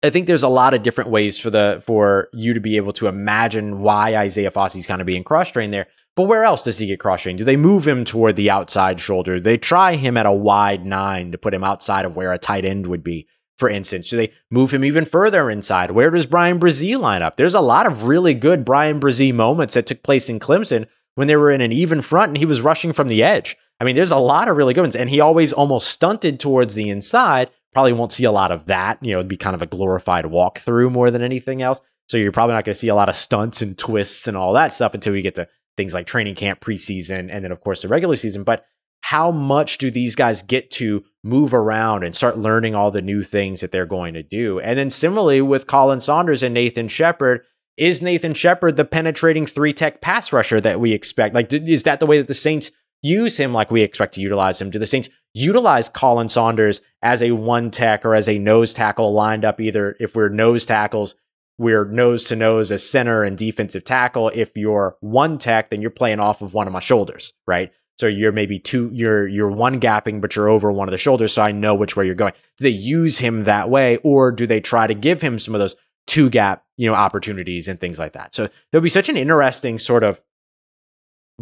I 0.02 0.10
think 0.10 0.26
there's 0.26 0.42
a 0.42 0.48
lot 0.48 0.72
of 0.72 0.82
different 0.82 1.10
ways 1.10 1.38
for 1.38 1.50
the 1.50 1.82
for 1.84 2.28
you 2.32 2.54
to 2.54 2.60
be 2.60 2.76
able 2.76 2.92
to 2.94 3.06
imagine 3.06 3.80
why 3.80 4.16
Isaiah 4.16 4.50
Foskey's 4.50 4.86
kind 4.86 5.00
of 5.00 5.06
being 5.06 5.24
cross 5.24 5.50
trained 5.50 5.72
there. 5.72 5.86
But 6.16 6.24
where 6.24 6.44
else 6.44 6.64
does 6.64 6.78
he 6.78 6.86
get 6.86 7.00
cross 7.00 7.22
trained? 7.22 7.38
Do 7.38 7.44
they 7.44 7.56
move 7.56 7.86
him 7.86 8.04
toward 8.04 8.36
the 8.36 8.50
outside 8.50 9.00
shoulder? 9.00 9.38
they 9.38 9.58
try 9.58 9.96
him 9.96 10.16
at 10.16 10.26
a 10.26 10.32
wide 10.32 10.84
nine 10.84 11.32
to 11.32 11.38
put 11.38 11.54
him 11.54 11.64
outside 11.64 12.04
of 12.04 12.16
where 12.16 12.32
a 12.32 12.38
tight 12.38 12.64
end 12.64 12.86
would 12.86 13.04
be, 13.04 13.28
for 13.58 13.68
instance? 13.68 14.08
Do 14.08 14.16
they 14.16 14.32
move 14.50 14.72
him 14.72 14.84
even 14.84 15.04
further 15.04 15.50
inside? 15.50 15.92
Where 15.92 16.10
does 16.10 16.26
Bryan 16.26 16.58
Bresee 16.58 16.98
line 16.98 17.22
up? 17.22 17.36
There's 17.36 17.54
a 17.54 17.60
lot 17.60 17.86
of 17.86 18.04
really 18.04 18.34
good 18.34 18.64
Bryan 18.64 19.00
Bresee 19.00 19.34
moments 19.34 19.74
that 19.74 19.86
took 19.86 20.02
place 20.02 20.28
in 20.28 20.40
Clemson 20.40 20.86
when 21.14 21.28
they 21.28 21.36
were 21.36 21.50
in 21.50 21.60
an 21.60 21.72
even 21.72 22.02
front 22.02 22.30
and 22.30 22.38
he 22.38 22.46
was 22.46 22.60
rushing 22.60 22.92
from 22.92 23.08
the 23.08 23.22
edge. 23.22 23.56
I 23.80 23.84
mean, 23.84 23.96
there's 23.96 24.10
a 24.10 24.18
lot 24.18 24.48
of 24.48 24.56
really 24.56 24.74
good 24.74 24.82
ones. 24.82 24.96
And 24.96 25.08
he 25.08 25.20
always 25.20 25.52
almost 25.52 25.88
stunted 25.88 26.38
towards 26.38 26.74
the 26.74 26.90
inside 26.90 27.50
Probably 27.72 27.92
won't 27.92 28.12
see 28.12 28.24
a 28.24 28.32
lot 28.32 28.50
of 28.50 28.66
that. 28.66 28.98
You 29.00 29.12
know, 29.12 29.18
it'd 29.18 29.28
be 29.28 29.36
kind 29.36 29.54
of 29.54 29.62
a 29.62 29.66
glorified 29.66 30.24
walkthrough 30.24 30.90
more 30.90 31.10
than 31.10 31.22
anything 31.22 31.62
else. 31.62 31.80
So 32.08 32.16
you're 32.16 32.32
probably 32.32 32.54
not 32.54 32.64
going 32.64 32.74
to 32.74 32.78
see 32.80 32.88
a 32.88 32.94
lot 32.94 33.08
of 33.08 33.14
stunts 33.14 33.62
and 33.62 33.78
twists 33.78 34.26
and 34.26 34.36
all 34.36 34.52
that 34.54 34.74
stuff 34.74 34.94
until 34.94 35.12
we 35.12 35.22
get 35.22 35.36
to 35.36 35.48
things 35.76 35.94
like 35.94 36.06
training 36.06 36.34
camp, 36.34 36.60
preseason, 36.60 37.28
and 37.30 37.44
then 37.44 37.52
of 37.52 37.60
course 37.60 37.82
the 37.82 37.88
regular 37.88 38.16
season. 38.16 38.42
But 38.42 38.64
how 39.02 39.30
much 39.30 39.78
do 39.78 39.90
these 39.90 40.16
guys 40.16 40.42
get 40.42 40.70
to 40.72 41.04
move 41.22 41.54
around 41.54 42.02
and 42.02 42.14
start 42.14 42.36
learning 42.36 42.74
all 42.74 42.90
the 42.90 43.00
new 43.00 43.22
things 43.22 43.60
that 43.60 43.70
they're 43.70 43.86
going 43.86 44.14
to 44.14 44.22
do? 44.24 44.58
And 44.58 44.76
then 44.76 44.90
similarly 44.90 45.40
with 45.40 45.68
Khalen 45.68 46.02
Saunders 46.02 46.42
and 46.42 46.52
Nathan 46.52 46.88
Shepherd, 46.88 47.42
is 47.76 48.02
Nathan 48.02 48.34
Shepherd 48.34 48.76
the 48.76 48.84
penetrating 48.84 49.46
three 49.46 49.72
tech 49.72 50.00
pass 50.00 50.32
rusher 50.32 50.60
that 50.60 50.80
we 50.80 50.92
expect? 50.92 51.36
Like, 51.36 51.52
is 51.52 51.84
that 51.84 52.00
the 52.00 52.06
way 52.06 52.18
that 52.18 52.26
the 52.26 52.34
Saints 52.34 52.72
use 53.02 53.36
him 53.36 53.52
like 53.52 53.70
we 53.70 53.82
expect 53.82 54.14
to 54.14 54.20
utilize 54.20 54.60
him? 54.60 54.70
Do 54.70 54.78
the 54.78 54.86
Saints 54.86 55.08
utilize 55.34 55.88
Khalen 55.88 56.30
Saunders 56.30 56.80
as 57.02 57.22
a 57.22 57.32
one 57.32 57.70
tech 57.70 58.04
or 58.04 58.14
as 58.14 58.28
a 58.28 58.38
nose 58.38 58.74
tackle 58.74 59.12
lined 59.12 59.44
up 59.44 59.60
either 59.60 59.96
if 60.00 60.14
we're 60.14 60.28
nose 60.28 60.66
tackles, 60.66 61.14
we're 61.58 61.84
nose 61.84 62.24
to 62.24 62.36
nose 62.36 62.72
as 62.72 62.88
center 62.88 63.22
and 63.22 63.36
defensive 63.36 63.84
tackle. 63.84 64.30
If 64.34 64.56
you're 64.56 64.96
one 65.00 65.38
tech, 65.38 65.70
then 65.70 65.82
you're 65.82 65.90
playing 65.90 66.20
off 66.20 66.42
of 66.42 66.54
one 66.54 66.66
of 66.66 66.72
my 66.72 66.80
shoulders, 66.80 67.32
right? 67.46 67.72
So 67.98 68.06
you're 68.06 68.32
maybe 68.32 68.58
two, 68.58 68.90
you're 68.94 69.28
you're 69.28 69.50
one 69.50 69.78
gapping, 69.78 70.22
but 70.22 70.34
you're 70.34 70.48
over 70.48 70.72
one 70.72 70.88
of 70.88 70.92
the 70.92 70.96
shoulders, 70.96 71.34
so 71.34 71.42
I 71.42 71.52
know 71.52 71.74
which 71.74 71.96
way 71.96 72.06
you're 72.06 72.14
going. 72.14 72.32
Do 72.56 72.62
they 72.62 72.70
use 72.70 73.18
him 73.18 73.44
that 73.44 73.68
way, 73.68 73.98
or 73.98 74.32
do 74.32 74.46
they 74.46 74.60
try 74.60 74.86
to 74.86 74.94
give 74.94 75.20
him 75.20 75.38
some 75.38 75.54
of 75.54 75.60
those 75.60 75.76
two 76.06 76.30
gap, 76.30 76.64
you 76.78 76.88
know, 76.88 76.94
opportunities 76.94 77.68
and 77.68 77.78
things 77.78 77.98
like 77.98 78.14
that? 78.14 78.34
So 78.34 78.48
there'll 78.72 78.82
be 78.82 78.88
such 78.88 79.10
an 79.10 79.18
interesting 79.18 79.78
sort 79.78 80.02
of 80.02 80.18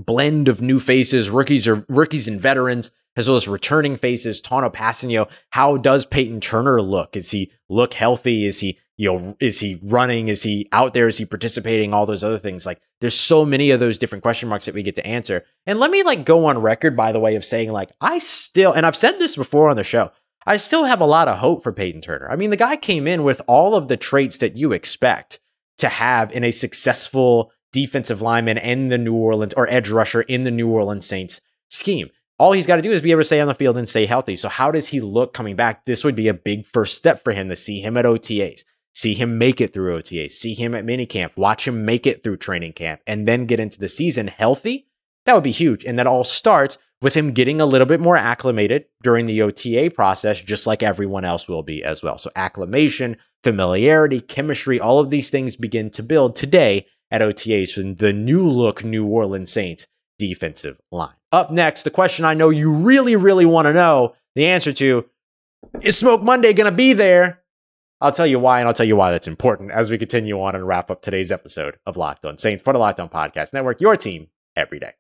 blend 0.05 0.49
of 0.49 0.62
new 0.62 0.81
faces, 0.81 1.28
rookies 1.28 1.69
or 1.69 1.85
rookies 1.88 2.28
and 2.28 2.40
veterans, 2.40 2.90
as 3.17 3.28
well 3.28 3.37
as 3.37 3.49
returning 3.49 3.97
faces. 3.97 4.40
Tanoh 4.40 4.73
Kpassagnon. 4.73 5.28
How 5.50 5.76
does 5.76 6.07
Peyton 6.07 6.40
Turner 6.40 6.81
look? 6.81 7.17
Is 7.17 7.33
he 7.33 7.50
look 7.69 7.95
healthy? 7.95 8.45
Is 8.47 8.61
he 8.61 8.78
you 8.99 9.12
know, 9.12 9.37
is 9.38 9.61
he 9.61 9.78
running? 9.85 10.26
Is 10.26 10.43
he 10.43 10.69
out 10.73 10.93
there? 10.93 11.07
Is 11.07 11.19
he 11.19 11.25
participating? 11.25 11.95
All 11.95 12.05
those 12.05 12.25
other 12.25 12.38
things. 12.38 12.67
Like 12.67 12.81
there's 13.00 13.14
so 13.14 13.45
many 13.45 13.71
of 13.71 13.78
those 13.78 13.99
different 13.99 14.23
question 14.23 14.49
marks 14.49 14.67
that 14.67 14.75
we 14.75 14.83
get 14.83 14.97
to 14.97 15.07
answer. 15.07 15.45
And 15.67 15.78
let 15.78 15.93
me 15.93 16.02
like 16.02 16.25
go 16.25 16.47
on 16.47 16.59
record 16.59 16.97
by 16.97 17.12
the 17.12 17.21
way 17.21 17.37
of 17.37 17.45
saying 17.45 17.71
like 17.71 17.93
I 18.00 18.19
still 18.19 18.73
and 18.73 18.85
I've 18.85 18.97
said 18.97 19.19
this 19.19 19.37
before 19.37 19.71
on 19.71 19.76
the 19.76 19.85
show. 19.85 20.11
I 20.47 20.57
still 20.57 20.85
have 20.85 21.00
a 21.00 21.07
lot 21.07 21.28
of 21.28 21.38
hope 21.38 21.62
for 21.62 21.73
Peyton 21.73 22.00
Turner. 22.00 22.28
I 22.31 22.35
mean, 22.35 22.50
the 22.50 22.57
guy 22.57 22.76
came 22.76 23.07
in 23.07 23.23
with 23.23 23.40
all 23.47 23.75
of 23.75 23.88
the 23.88 23.97
traits 23.97 24.38
that 24.38 24.57
you 24.57 24.73
expect 24.73 25.38
to 25.76 25.88
have 25.88 26.33
in 26.33 26.43
a 26.43 26.50
successful 26.50 27.52
defensive 27.73 28.23
lineman 28.23 28.59
in 28.59 28.89
the 28.89 28.99
New 28.99 29.15
Orleans 29.15 29.55
or 29.55 29.69
edge 29.69 29.91
rusher 29.91 30.23
in 30.23 30.45
the 30.45 30.51
New 30.51 30.69
Orleans 30.69 31.07
Saints 31.07 31.41
scheme 31.71 32.09
all 32.39 32.53
he's 32.53 32.67
got 32.67 32.77
to 32.77 32.83
do 32.83 32.93
is 32.93 33.03
be 33.03 33.11
able 33.11 33.21
to 33.21 33.27
stay 33.27 33.41
on 33.41 33.49
the 33.49 33.55
field 33.55 33.77
and 33.77 33.89
stay 33.89 34.07
healthy. 34.07 34.37
So 34.37 34.49
how 34.49 34.71
does 34.71 34.89
he 34.89 35.01
look 35.01 35.35
coming 35.35 35.57
back? 35.57 35.85
This 35.85 36.05
would 36.05 36.15
be 36.15 36.29
a 36.29 36.35
big 36.35 36.67
first 36.67 36.97
step 36.97 37.23
for 37.25 37.33
him 37.33 37.49
to 37.49 37.57
see 37.57 37.81
him 37.81 37.97
at 37.97 38.05
OTAs, 38.05 38.63
see 38.95 39.15
him 39.15 39.39
make 39.39 39.61
it 39.61 39.73
through 39.73 39.97
OTA, 39.97 40.31
see 40.31 40.55
him 40.55 40.75
at 40.75 40.87
minicamp, 40.87 41.37
watch 41.37 41.67
him 41.67 41.85
make 41.85 42.07
it 42.07 42.23
through 42.23 42.37
training 42.37 42.75
camp, 42.75 43.01
and 43.07 43.27
then 43.27 43.47
get 43.47 43.61
into 43.61 43.81
the 43.81 43.89
season 43.89 44.29
healthy, 44.29 44.87
that 45.27 45.35
would 45.35 45.45
be 45.45 45.51
huge. 45.51 45.85
And 45.85 45.99
that 45.99 46.07
all 46.07 46.25
starts 46.25 46.79
with 47.03 47.15
him 47.15 47.33
getting 47.33 47.61
a 47.61 47.67
little 47.67 47.87
bit 47.87 48.01
more 48.01 48.17
acclimated 48.17 48.87
during 49.03 49.27
the 49.27 49.43
OTA 49.43 49.91
process, 49.95 50.41
just 50.41 50.67
like 50.67 50.83
everyone 50.83 51.25
else 51.25 51.49
will 51.49 51.63
be 51.63 51.83
as 51.83 52.03
well. 52.03 52.19
So 52.19 52.31
acclimation, 52.37 53.17
familiarity, 53.43 54.21
chemistry, 54.21 54.81
all 54.81 55.01
of 55.01 55.11
these 55.11 55.31
things 55.31 55.57
begin 55.57 55.91
to 55.91 56.03
build 56.03 56.37
today 56.37 56.87
at 57.11 57.21
OTAs 57.21 57.73
from 57.73 57.97
the 57.97 58.12
new 58.12 58.49
look 58.49 58.85
New 58.85 59.07
Orleans 59.07 59.50
Saints 59.50 59.87
defensive 60.19 60.81
line. 60.91 61.15
Up 61.33 61.50
next, 61.50 61.83
the 61.83 61.91
question 61.91 62.25
I 62.25 62.35
know 62.35 62.50
you 62.50 62.73
really, 62.73 63.17
really 63.17 63.47
want 63.47 63.67
to 63.67 63.73
know 63.73 64.15
the 64.35 64.47
answer 64.47 64.73
to 64.73 65.07
is 65.83 65.97
Smoke 65.97 66.23
Monday 66.23 66.53
going 66.53 66.71
to 66.71 66.77
be 66.77 66.93
there? 66.93 67.43
I'll 68.00 68.12
tell 68.12 68.27
you 68.27 68.38
why, 68.38 68.61
and 68.61 68.69
I'll 68.69 68.75
tell 68.75 68.87
you 68.87 68.97
why 68.97 69.11
that's 69.11 69.27
important 69.27 69.73
as 69.73 69.91
we 69.91 69.99
continue 69.99 70.41
on 70.41 70.55
and 70.55 70.67
wrap 70.67 70.91
up 70.91 71.00
today's 71.00 71.33
episode 71.33 71.79
of 71.85 71.97
Locked 71.97 72.25
On 72.25 72.38
Saints 72.38 72.62
for 72.62 72.73
the 72.73 72.79
Locked 72.79 73.00
On 73.00 73.09
Podcast 73.09 73.53
Network, 73.53 73.81
your 73.81 73.97
team 73.97 74.29
every 74.55 74.79
day. 74.79 74.93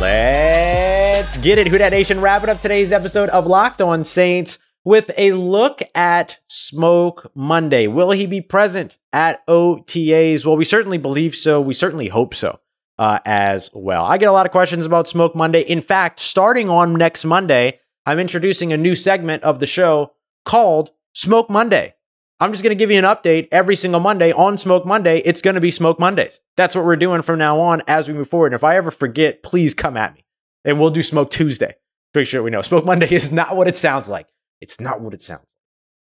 Let's 0.00 1.36
get 1.36 1.58
it, 1.58 1.68
Who 1.68 1.78
Nation. 1.78 2.20
Wrapping 2.20 2.48
up 2.48 2.60
today's 2.60 2.90
episode 2.90 3.28
of 3.28 3.46
Locked 3.46 3.80
On 3.80 4.02
Saints 4.02 4.58
with 4.84 5.10
a 5.16 5.32
look 5.32 5.80
at 5.94 6.38
Smoke 6.48 7.30
Monday. 7.34 7.86
Will 7.86 8.10
he 8.10 8.26
be 8.26 8.40
present 8.40 8.98
at 9.12 9.46
OTAs? 9.46 10.44
Well, 10.44 10.56
we 10.56 10.64
certainly 10.64 10.98
believe 10.98 11.34
so. 11.34 11.60
We 11.60 11.74
certainly 11.74 12.08
hope 12.08 12.34
so 12.34 12.60
uh, 12.98 13.20
as 13.24 13.70
well. 13.72 14.04
I 14.04 14.18
get 14.18 14.28
a 14.28 14.32
lot 14.32 14.46
of 14.46 14.52
questions 14.52 14.86
about 14.86 15.08
Smoke 15.08 15.34
Monday. 15.34 15.60
In 15.60 15.80
fact, 15.80 16.20
starting 16.20 16.68
on 16.68 16.94
next 16.94 17.24
Monday, 17.24 17.80
I'm 18.06 18.18
introducing 18.18 18.72
a 18.72 18.76
new 18.76 18.94
segment 18.94 19.42
of 19.44 19.60
the 19.60 19.66
show 19.66 20.12
called 20.44 20.90
Smoke 21.14 21.48
Monday. 21.48 21.94
I'm 22.40 22.50
just 22.50 22.64
going 22.64 22.76
to 22.76 22.78
give 22.78 22.90
you 22.90 22.98
an 22.98 23.04
update 23.04 23.46
every 23.52 23.76
single 23.76 24.00
Monday 24.00 24.32
on 24.32 24.58
Smoke 24.58 24.84
Monday. 24.84 25.18
It's 25.18 25.42
going 25.42 25.54
to 25.54 25.60
be 25.60 25.70
Smoke 25.70 26.00
Mondays. 26.00 26.40
That's 26.56 26.74
what 26.74 26.84
we're 26.84 26.96
doing 26.96 27.22
from 27.22 27.38
now 27.38 27.60
on 27.60 27.82
as 27.86 28.08
we 28.08 28.14
move 28.14 28.28
forward. 28.28 28.48
And 28.48 28.56
if 28.56 28.64
I 28.64 28.76
ever 28.76 28.90
forget, 28.90 29.44
please 29.44 29.74
come 29.74 29.96
at 29.96 30.14
me 30.14 30.24
and 30.64 30.80
we'll 30.80 30.90
do 30.90 31.04
Smoke 31.04 31.30
Tuesday. 31.30 31.76
Make 32.14 32.26
sure 32.26 32.42
we 32.42 32.50
know 32.50 32.62
Smoke 32.62 32.84
Monday 32.84 33.08
is 33.14 33.30
not 33.30 33.56
what 33.56 33.68
it 33.68 33.76
sounds 33.76 34.08
like. 34.08 34.26
It's 34.62 34.80
not 34.80 35.00
what 35.00 35.12
it 35.14 35.22
sounds. 35.22 35.44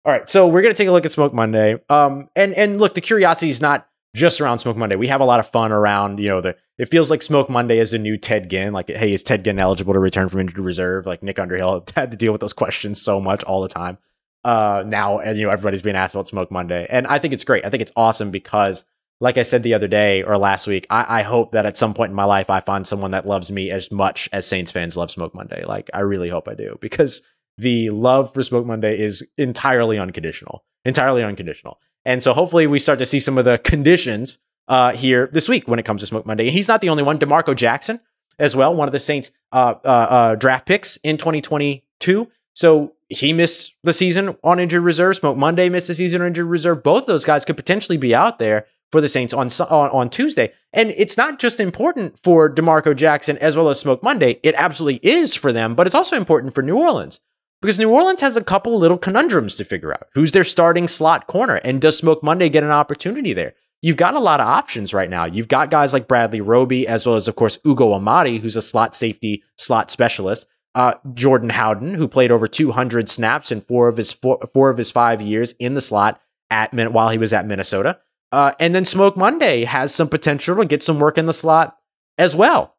All 0.05 0.11
right, 0.11 0.29
so 0.29 0.47
we're 0.47 0.61
going 0.61 0.73
to 0.73 0.77
take 0.77 0.87
a 0.87 0.91
look 0.91 1.05
at 1.05 1.11
Smoke 1.11 1.33
Monday. 1.33 1.77
Um, 1.89 2.29
and 2.35 2.53
and 2.53 2.79
look, 2.79 2.93
the 2.93 3.01
curiosity 3.01 3.49
is 3.49 3.59
not 3.59 3.87
just 4.15 4.39
around 4.39 4.59
Smoke 4.59 4.77
Monday. 4.77 4.95
We 4.95 5.07
have 5.07 5.21
a 5.21 5.25
lot 5.25 5.39
of 5.39 5.49
fun 5.49 5.71
around, 5.71 6.19
you 6.19 6.29
know, 6.29 6.41
the 6.41 6.55
it 6.77 6.85
feels 6.85 7.09
like 7.09 7.21
Smoke 7.21 7.49
Monday 7.49 7.79
is 7.79 7.93
a 7.93 7.97
new 7.97 8.17
Ted 8.17 8.49
Ginn. 8.49 8.73
Like, 8.73 8.89
hey, 8.89 9.13
is 9.13 9.23
Ted 9.23 9.43
Ginn 9.43 9.59
eligible 9.59 9.93
to 9.93 9.99
return 9.99 10.29
from 10.29 10.41
injured 10.41 10.59
reserve? 10.59 11.05
Like 11.05 11.21
Nick 11.21 11.39
Underhill 11.39 11.85
had 11.95 12.11
to 12.11 12.17
deal 12.17 12.31
with 12.31 12.41
those 12.41 12.53
questions 12.53 13.01
so 13.01 13.19
much 13.19 13.43
all 13.43 13.61
the 13.61 13.67
time. 13.67 13.97
Uh, 14.43 14.83
now, 14.85 15.19
and 15.19 15.37
you 15.37 15.45
know, 15.45 15.51
everybody's 15.51 15.81
being 15.81 15.95
asked 15.95 16.13
about 16.13 16.27
Smoke 16.27 16.51
Monday, 16.51 16.85
and 16.89 17.07
I 17.07 17.17
think 17.17 17.33
it's 17.33 17.43
great. 17.43 17.65
I 17.65 17.69
think 17.69 17.81
it's 17.81 17.91
awesome 17.95 18.29
because, 18.29 18.83
like 19.19 19.39
I 19.39 19.43
said 19.43 19.63
the 19.63 19.73
other 19.73 19.87
day 19.87 20.21
or 20.21 20.37
last 20.37 20.67
week, 20.67 20.85
I, 20.91 21.19
I 21.19 21.21
hope 21.23 21.53
that 21.53 21.65
at 21.65 21.77
some 21.77 21.95
point 21.95 22.11
in 22.11 22.15
my 22.15 22.25
life 22.25 22.49
I 22.51 22.59
find 22.59 22.85
someone 22.85 23.11
that 23.11 23.27
loves 23.27 23.49
me 23.49 23.71
as 23.71 23.91
much 23.91 24.29
as 24.31 24.45
Saints 24.45 24.71
fans 24.71 24.95
love 24.95 25.09
Smoke 25.09 25.33
Monday. 25.33 25.65
Like, 25.65 25.89
I 25.95 26.01
really 26.01 26.29
hope 26.29 26.47
I 26.47 26.53
do 26.53 26.77
because 26.79 27.23
the 27.57 27.89
love 27.89 28.33
for 28.33 28.43
Smoke 28.43 28.65
Monday 28.65 28.99
is 28.99 29.27
entirely 29.37 29.97
unconditional, 29.97 30.63
entirely 30.83 31.23
unconditional. 31.23 31.79
And 32.03 32.21
so 32.21 32.33
hopefully 32.33 32.67
we 32.67 32.79
start 32.79 32.99
to 32.99 33.05
see 33.05 33.19
some 33.19 33.37
of 33.37 33.45
the 33.45 33.57
conditions 33.57 34.37
uh, 34.67 34.93
here 34.93 35.29
this 35.31 35.47
week 35.47 35.67
when 35.67 35.79
it 35.79 35.83
comes 35.83 36.01
to 36.01 36.07
Smoke 36.07 36.25
Monday. 36.25 36.45
And 36.45 36.53
he's 36.53 36.67
not 36.67 36.81
the 36.81 36.89
only 36.89 37.03
one. 37.03 37.17
D'Marco 37.17 37.53
Jackson 37.53 37.99
as 38.37 38.55
well, 38.55 38.75
one 38.75 38.87
of 38.87 38.91
the 38.91 38.99
Saints 38.99 39.31
uh, 39.51 39.75
uh, 39.83 39.87
uh 39.87 40.35
draft 40.35 40.65
picks 40.65 40.97
in 40.97 41.17
2022. 41.17 42.29
So 42.53 42.93
he 43.09 43.33
missed 43.33 43.75
the 43.83 43.93
season 43.93 44.35
on 44.43 44.59
injured 44.59 44.83
reserve. 44.83 45.15
Smoke 45.15 45.37
Monday 45.37 45.69
missed 45.69 45.87
the 45.87 45.93
season 45.93 46.21
on 46.21 46.27
injured 46.27 46.47
reserve. 46.47 46.83
Both 46.83 47.05
those 47.05 47.25
guys 47.25 47.45
could 47.45 47.57
potentially 47.57 47.97
be 47.97 48.15
out 48.15 48.39
there 48.39 48.65
for 48.91 49.01
the 49.01 49.09
Saints 49.09 49.33
on, 49.33 49.47
on, 49.69 49.89
on 49.89 50.09
Tuesday. 50.09 50.51
And 50.73 50.91
it's 50.97 51.17
not 51.17 51.39
just 51.39 51.59
important 51.59 52.19
for 52.23 52.49
D'Marco 52.49 52.93
Jackson 52.93 53.37
as 53.37 53.55
well 53.55 53.69
as 53.69 53.79
Smoke 53.79 54.03
Monday. 54.03 54.39
It 54.43 54.55
absolutely 54.57 55.07
is 55.07 55.35
for 55.35 55.51
them, 55.51 55.75
but 55.75 55.87
it's 55.87 55.95
also 55.95 56.17
important 56.17 56.53
for 56.53 56.61
New 56.61 56.77
Orleans 56.77 57.19
because 57.61 57.79
New 57.79 57.89
Orleans 57.89 58.21
has 58.21 58.35
a 58.37 58.43
couple 58.43 58.77
little 58.77 58.97
conundrums 58.97 59.55
to 59.57 59.65
figure 59.65 59.93
out. 59.93 60.07
Who's 60.13 60.31
their 60.31 60.43
starting 60.43 60.87
slot 60.87 61.27
corner? 61.27 61.55
And 61.55 61.81
does 61.81 61.97
Smoke 61.97 62.23
Monday 62.23 62.49
get 62.49 62.63
an 62.63 62.71
opportunity 62.71 63.33
there? 63.33 63.53
You've 63.81 63.97
got 63.97 64.15
a 64.15 64.19
lot 64.19 64.39
of 64.39 64.47
options 64.47 64.93
right 64.93 65.09
now. 65.09 65.25
You've 65.25 65.47
got 65.47 65.69
guys 65.69 65.93
like 65.93 66.07
Bradley 66.07 66.41
Roby, 66.41 66.87
as 66.87 67.05
well 67.05 67.15
as, 67.15 67.27
of 67.27 67.35
course, 67.35 67.57
Ugo 67.65 67.93
Amadi, 67.93 68.39
who's 68.39 68.55
a 68.55 68.61
slot 68.61 68.95
safety, 68.95 69.43
slot 69.57 69.91
specialist. 69.91 70.47
Uh, 70.73 70.93
Jordan 71.13 71.49
Howden, 71.49 71.93
who 71.93 72.07
played 72.07 72.31
over 72.31 72.47
200 72.47 73.07
snaps 73.07 73.51
in 73.51 73.61
four 73.61 73.87
of 73.87 73.95
his 73.95 74.11
four, 74.11 74.39
four 74.53 74.69
of 74.69 74.77
his 74.77 74.91
five 74.91 75.21
years 75.21 75.53
in 75.53 75.73
the 75.73 75.81
slot 75.81 76.19
at 76.49 76.73
while 76.91 77.09
he 77.09 77.17
was 77.17 77.31
at 77.31 77.45
Minnesota. 77.45 77.99
Uh, 78.31 78.51
and 78.59 78.75
then 78.75 78.83
Smoke 78.83 79.15
Monday 79.15 79.63
has 79.63 79.95
some 79.95 80.09
potential 80.09 80.57
to 80.57 80.65
get 80.65 80.83
some 80.83 80.99
work 80.99 81.17
in 81.17 81.25
the 81.25 81.33
slot 81.33 81.77
as 82.17 82.35
well. 82.35 82.75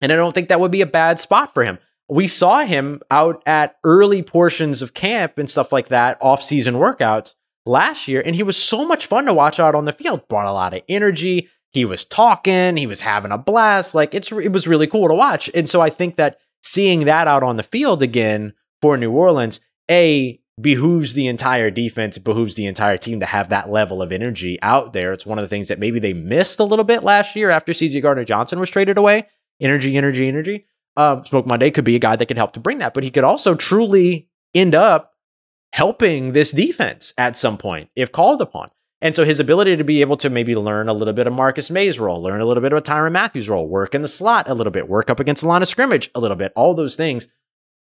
And 0.00 0.12
I 0.12 0.16
don't 0.16 0.32
think 0.32 0.48
that 0.48 0.60
would 0.60 0.70
be 0.70 0.80
a 0.80 0.86
bad 0.86 1.20
spot 1.20 1.52
for 1.52 1.64
him 1.64 1.78
we 2.08 2.28
saw 2.28 2.64
him 2.64 3.00
out 3.10 3.42
at 3.46 3.76
early 3.84 4.22
portions 4.22 4.82
of 4.82 4.94
camp 4.94 5.38
and 5.38 5.50
stuff 5.50 5.72
like 5.72 5.88
that, 5.88 6.18
off 6.20 6.42
season 6.42 6.74
workouts 6.74 7.34
last 7.64 8.06
year. 8.06 8.22
And 8.24 8.36
he 8.36 8.42
was 8.42 8.56
so 8.56 8.86
much 8.86 9.06
fun 9.06 9.26
to 9.26 9.34
watch 9.34 9.58
out 9.58 9.74
on 9.74 9.84
the 9.84 9.92
field, 9.92 10.28
brought 10.28 10.46
a 10.46 10.52
lot 10.52 10.74
of 10.74 10.82
energy. 10.88 11.48
He 11.72 11.84
was 11.84 12.04
talking, 12.04 12.76
he 12.76 12.86
was 12.86 13.00
having 13.00 13.32
a 13.32 13.38
blast. 13.38 13.94
Like 13.94 14.14
it's, 14.14 14.30
it 14.30 14.52
was 14.52 14.68
really 14.68 14.86
cool 14.86 15.08
to 15.08 15.14
watch. 15.14 15.50
And 15.54 15.68
so 15.68 15.80
I 15.80 15.90
think 15.90 16.16
that 16.16 16.38
seeing 16.62 17.04
that 17.06 17.26
out 17.26 17.42
on 17.42 17.56
the 17.56 17.62
field 17.62 18.02
again 18.02 18.54
for 18.80 18.96
New 18.96 19.10
Orleans, 19.10 19.60
A, 19.90 20.40
behooves 20.58 21.12
the 21.12 21.26
entire 21.26 21.70
defense, 21.70 22.16
it 22.16 22.24
behooves 22.24 22.54
the 22.54 22.66
entire 22.66 22.96
team 22.96 23.20
to 23.20 23.26
have 23.26 23.50
that 23.50 23.68
level 23.68 24.00
of 24.00 24.10
energy 24.10 24.58
out 24.62 24.94
there. 24.94 25.12
It's 25.12 25.26
one 25.26 25.38
of 25.38 25.42
the 25.42 25.48
things 25.48 25.68
that 25.68 25.78
maybe 25.78 25.98
they 25.98 26.14
missed 26.14 26.60
a 26.60 26.64
little 26.64 26.84
bit 26.84 27.02
last 27.02 27.36
year 27.36 27.50
after 27.50 27.72
CJ 27.72 28.00
Gardner 28.00 28.24
Johnson 28.24 28.58
was 28.58 28.70
traded 28.70 28.96
away. 28.96 29.26
Energy, 29.60 29.96
energy, 29.96 30.28
energy 30.28 30.66
um, 30.96 31.24
Smoke 31.24 31.46
Monday 31.46 31.70
could 31.70 31.84
be 31.84 31.96
a 31.96 32.00
guy 32.00 32.16
that 32.16 32.26
could 32.26 32.38
help 32.38 32.52
to 32.52 32.60
bring 32.60 32.78
that, 32.78 32.94
but 32.94 33.04
he 33.04 33.10
could 33.10 33.24
also 33.24 33.54
truly 33.54 34.28
end 34.54 34.74
up 34.74 35.12
helping 35.72 36.32
this 36.32 36.52
defense 36.52 37.12
at 37.18 37.36
some 37.36 37.58
point 37.58 37.90
if 37.94 38.12
called 38.12 38.40
upon. 38.40 38.68
And 39.02 39.14
so 39.14 39.24
his 39.24 39.40
ability 39.40 39.76
to 39.76 39.84
be 39.84 40.00
able 40.00 40.16
to 40.18 40.30
maybe 40.30 40.56
learn 40.56 40.88
a 40.88 40.94
little 40.94 41.12
bit 41.12 41.26
of 41.26 41.34
Marcus 41.34 41.70
Maye's 41.70 42.00
role, 42.00 42.22
learn 42.22 42.40
a 42.40 42.46
little 42.46 42.62
bit 42.62 42.72
of 42.72 42.82
Tyrann 42.82 43.12
Mathieu's 43.12 43.48
role, 43.48 43.68
work 43.68 43.94
in 43.94 44.00
the 44.00 44.08
slot 44.08 44.48
a 44.48 44.54
little 44.54 44.70
bit, 44.70 44.88
work 44.88 45.10
up 45.10 45.20
against 45.20 45.42
the 45.42 45.48
line 45.48 45.60
of 45.60 45.68
scrimmage 45.68 46.10
a 46.14 46.20
little 46.20 46.36
bit, 46.36 46.52
all 46.56 46.74
those 46.74 46.96
things, 46.96 47.28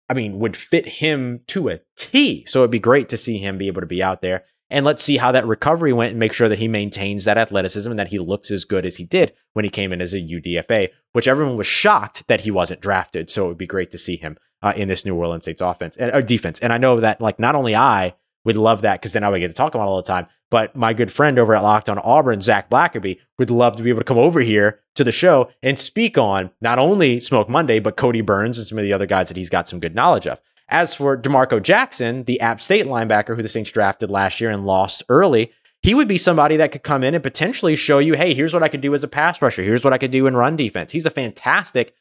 I 0.08 0.14
mean, 0.14 0.40
would 0.40 0.56
fit 0.56 0.86
him 0.86 1.40
to 1.48 1.68
a 1.68 1.80
T. 1.96 2.44
So 2.46 2.60
it'd 2.60 2.70
be 2.70 2.80
great 2.80 3.08
to 3.10 3.16
see 3.16 3.38
him 3.38 3.56
be 3.56 3.68
able 3.68 3.82
to 3.82 3.86
be 3.86 4.02
out 4.02 4.20
there. 4.20 4.44
And 4.68 4.84
let's 4.84 5.02
see 5.02 5.16
how 5.16 5.32
that 5.32 5.46
recovery 5.46 5.92
went 5.92 6.10
and 6.10 6.18
make 6.18 6.32
sure 6.32 6.48
that 6.48 6.58
he 6.58 6.68
maintains 6.68 7.24
that 7.24 7.38
athleticism 7.38 7.88
and 7.88 7.98
that 7.98 8.08
he 8.08 8.18
looks 8.18 8.50
as 8.50 8.64
good 8.64 8.84
as 8.84 8.96
he 8.96 9.04
did 9.04 9.32
when 9.52 9.64
he 9.64 9.70
came 9.70 9.92
in 9.92 10.00
as 10.00 10.12
a 10.12 10.20
UDFA, 10.20 10.88
which 11.12 11.28
everyone 11.28 11.56
was 11.56 11.66
shocked 11.66 12.26
that 12.26 12.40
he 12.40 12.50
wasn't 12.50 12.80
drafted. 12.80 13.30
So 13.30 13.44
it 13.44 13.48
would 13.48 13.58
be 13.58 13.66
great 13.66 13.90
to 13.92 13.98
see 13.98 14.16
him 14.16 14.36
uh, 14.62 14.72
in 14.76 14.88
this 14.88 15.04
New 15.04 15.14
Orleans 15.14 15.44
Saints 15.44 15.60
offense 15.60 15.96
and 15.96 16.12
or 16.12 16.22
defense. 16.22 16.58
And 16.60 16.72
I 16.72 16.78
know 16.78 17.00
that 17.00 17.20
like 17.20 17.38
not 17.38 17.54
only 17.54 17.76
I 17.76 18.14
would 18.44 18.56
love 18.56 18.82
that 18.82 19.00
because 19.00 19.12
then 19.12 19.24
I 19.24 19.28
would 19.28 19.40
get 19.40 19.48
to 19.48 19.54
talk 19.54 19.74
about 19.74 19.88
all 19.88 19.96
the 19.96 20.02
time, 20.02 20.26
but 20.50 20.76
my 20.76 20.92
good 20.92 21.12
friend 21.12 21.38
over 21.38 21.54
at 21.54 21.62
Locked 21.62 21.88
on 21.88 21.98
Auburn, 21.98 22.40
Zach 22.40 22.70
Blackerby, 22.70 23.18
would 23.38 23.50
love 23.50 23.76
to 23.76 23.82
be 23.82 23.90
able 23.90 24.00
to 24.00 24.04
come 24.04 24.18
over 24.18 24.40
here 24.40 24.80
to 24.94 25.04
the 25.04 25.12
show 25.12 25.50
and 25.62 25.78
speak 25.78 26.16
on 26.16 26.50
not 26.60 26.78
only 26.78 27.20
Smoke 27.20 27.48
Monday, 27.48 27.80
but 27.80 27.96
Cody 27.96 28.20
Burns 28.20 28.58
and 28.58 28.66
some 28.66 28.78
of 28.78 28.84
the 28.84 28.92
other 28.92 29.06
guys 29.06 29.28
that 29.28 29.36
he's 29.36 29.50
got 29.50 29.68
some 29.68 29.80
good 29.80 29.94
knowledge 29.94 30.26
of. 30.26 30.40
As 30.68 30.94
for 30.94 31.16
D'Marco 31.16 31.60
Jackson, 31.60 32.24
the 32.24 32.40
App 32.40 32.60
State 32.60 32.86
linebacker 32.86 33.36
who 33.36 33.42
the 33.42 33.48
Saints 33.48 33.70
drafted 33.70 34.10
last 34.10 34.40
year 34.40 34.50
and 34.50 34.66
lost 34.66 35.04
early, 35.08 35.52
he 35.82 35.94
would 35.94 36.08
be 36.08 36.18
somebody 36.18 36.56
that 36.56 36.72
could 36.72 36.82
come 36.82 37.04
in 37.04 37.14
and 37.14 37.22
potentially 37.22 37.76
show 37.76 37.98
you, 37.98 38.14
hey, 38.14 38.34
here's 38.34 38.52
what 38.52 38.64
I 38.64 38.68
could 38.68 38.80
do 38.80 38.92
as 38.92 39.04
a 39.04 39.08
pass 39.08 39.40
rusher. 39.40 39.62
Here's 39.62 39.84
what 39.84 39.92
I 39.92 39.98
could 39.98 40.10
do 40.10 40.26
in 40.26 40.36
run 40.36 40.56
defense. 40.56 40.90
He's 40.90 41.06
a 41.06 41.10
fantastic 41.10 41.94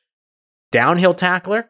downhill 0.72 1.14
tackler, 1.14 1.70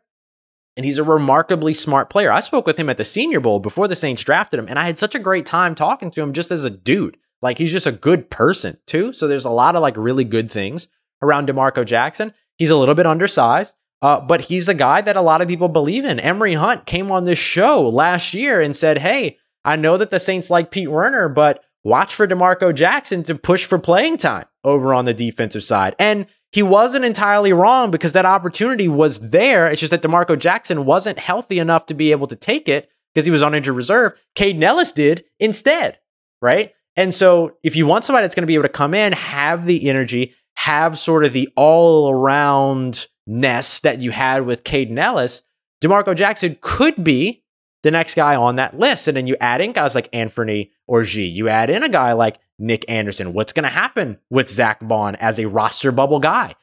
and 0.78 0.86
he's 0.86 0.98
a 0.98 1.04
remarkably 1.04 1.74
smart 1.74 2.10
player. 2.10 2.32
I 2.32 2.40
spoke 2.40 2.66
with 2.66 2.78
him 2.78 2.90
at 2.90 2.98
the 2.98 3.04
Senior 3.04 3.42
Bowl 3.42 3.60
before 3.60 3.90
the 3.90 3.96
Saints 3.96 4.24
drafted 4.24 4.60
him, 4.60 4.68
and 4.70 4.80
I 4.80 4.86
had 4.86 4.98
such 4.98 5.16
a 5.16 5.20
great 5.20 5.46
time 5.46 5.76
talking 5.76 6.12
to 6.12 6.22
him 6.22 6.32
just 6.32 6.52
as 6.52 6.64
a 6.64 6.70
dude. 6.70 7.18
Like 7.42 7.58
he's 7.58 7.72
just 7.72 7.88
a 7.88 7.92
good 7.92 8.30
person 8.30 8.78
too. 8.88 9.12
So 9.12 9.28
there's 9.28 9.46
a 9.46 9.50
lot 9.50 9.76
of 9.76 9.82
like 9.82 9.98
really 9.98 10.24
good 10.24 10.50
things 10.50 10.88
around 11.22 11.46
D'Marco 11.46 11.84
Jackson. 11.84 12.34
He's 12.58 12.70
a 12.70 12.78
little 12.78 12.96
bit 12.96 13.06
undersized. 13.06 13.74
Uh, 14.02 14.20
but 14.20 14.42
he's 14.42 14.68
a 14.70 14.74
guy 14.74 15.02
that 15.02 15.16
a 15.16 15.22
lot 15.22 15.42
of 15.42 15.48
people 15.48 15.70
believe 15.70 16.06
in. 16.06 16.20
Emory 16.20 16.54
Hunt 16.54 16.86
came 16.86 17.12
on 17.12 17.26
this 17.26 17.40
show 17.40 17.88
last 17.90 18.34
year 18.34 18.62
and 18.62 18.76
said, 18.76 19.00
Hey, 19.00 19.38
I 19.64 19.76
know 19.76 19.98
that 19.98 20.12
the 20.12 20.20
Saints 20.20 20.50
like 20.50 20.72
Pete 20.72 20.92
Werner, 20.92 21.30
but 21.30 21.64
watch 21.84 22.14
for 22.14 22.28
D'Marco 22.28 22.72
Jackson 22.72 23.24
to 23.24 23.36
push 23.36 23.66
for 23.66 23.80
playing 23.80 24.18
time 24.18 24.46
over 24.64 24.94
on 24.94 25.06
the 25.06 25.14
defensive 25.14 25.64
side. 25.64 25.96
And 25.98 26.28
he 26.52 26.64
wasn't 26.64 27.06
entirely 27.06 27.52
wrong 27.52 27.92
because 27.92 28.14
that 28.14 28.26
opportunity 28.26 28.88
was 28.88 29.20
there. 29.32 29.68
It's 29.68 29.82
just 29.82 29.92
that 29.92 30.02
D'Marco 30.02 30.36
Jackson 30.36 30.86
wasn't 30.86 31.20
healthy 31.20 31.60
enough 31.60 31.88
to 31.88 31.94
be 31.94 32.12
able 32.12 32.28
to 32.28 32.36
take 32.36 32.70
it 32.70 32.90
because 33.14 33.26
he 33.26 33.32
was 33.32 33.44
on 33.44 33.56
injured 33.56 33.76
reserve. 33.76 34.14
Kaden 34.36 34.64
Elliss 34.64 34.92
did 34.92 35.26
instead, 35.40 36.00
right? 36.42 36.74
And 36.96 37.14
so 37.14 37.58
if 37.64 37.76
you 37.76 37.86
want 37.86 38.06
somebody 38.06 38.24
that's 38.24 38.36
going 38.36 38.44
to 38.44 38.48
be 38.48 38.54
able 38.54 38.64
to 38.64 38.70
come 38.70 38.94
in, 38.94 39.14
have 39.14 39.66
the 39.66 39.90
energy, 39.90 40.34
have 40.56 40.98
sort 40.98 41.26
of 41.26 41.34
the 41.34 41.50
all 41.56 42.10
around 42.10 43.08
nest 43.28 43.84
that 43.84 44.02
you 44.02 44.12
had 44.12 44.46
with 44.46 44.64
Kaden 44.64 44.98
Elliss, 44.98 45.42
D'Marco 45.82 46.14
Jackson 46.14 46.58
could 46.62 47.04
be 47.04 47.44
the 47.84 47.92
next 47.92 48.16
guy 48.16 48.36
on 48.36 48.56
that 48.56 48.78
list. 48.78 49.08
And 49.08 49.16
then 49.16 49.28
you 49.28 49.36
add 49.40 49.62
in 49.62 49.72
guys 49.72 49.96
like 49.96 50.12
Anfernee 50.12 50.72
Orji. 50.90 51.32
You 51.32 51.50
add 51.50 51.70
in 51.70 51.84
a 51.84 51.90
guy 51.90 52.14
like 52.14 52.40
Nick 52.58 52.86
Anderson. 52.90 53.34
What's 53.34 53.54
going 53.54 53.64
to 53.64 53.70
happen 53.70 54.18
with 54.30 54.50
Zack 54.50 54.80
Baun 54.82 55.16
as 55.16 55.40
a 55.40 55.48
roster 55.48 55.92
bubble 55.92 56.20
guy? 56.20 56.56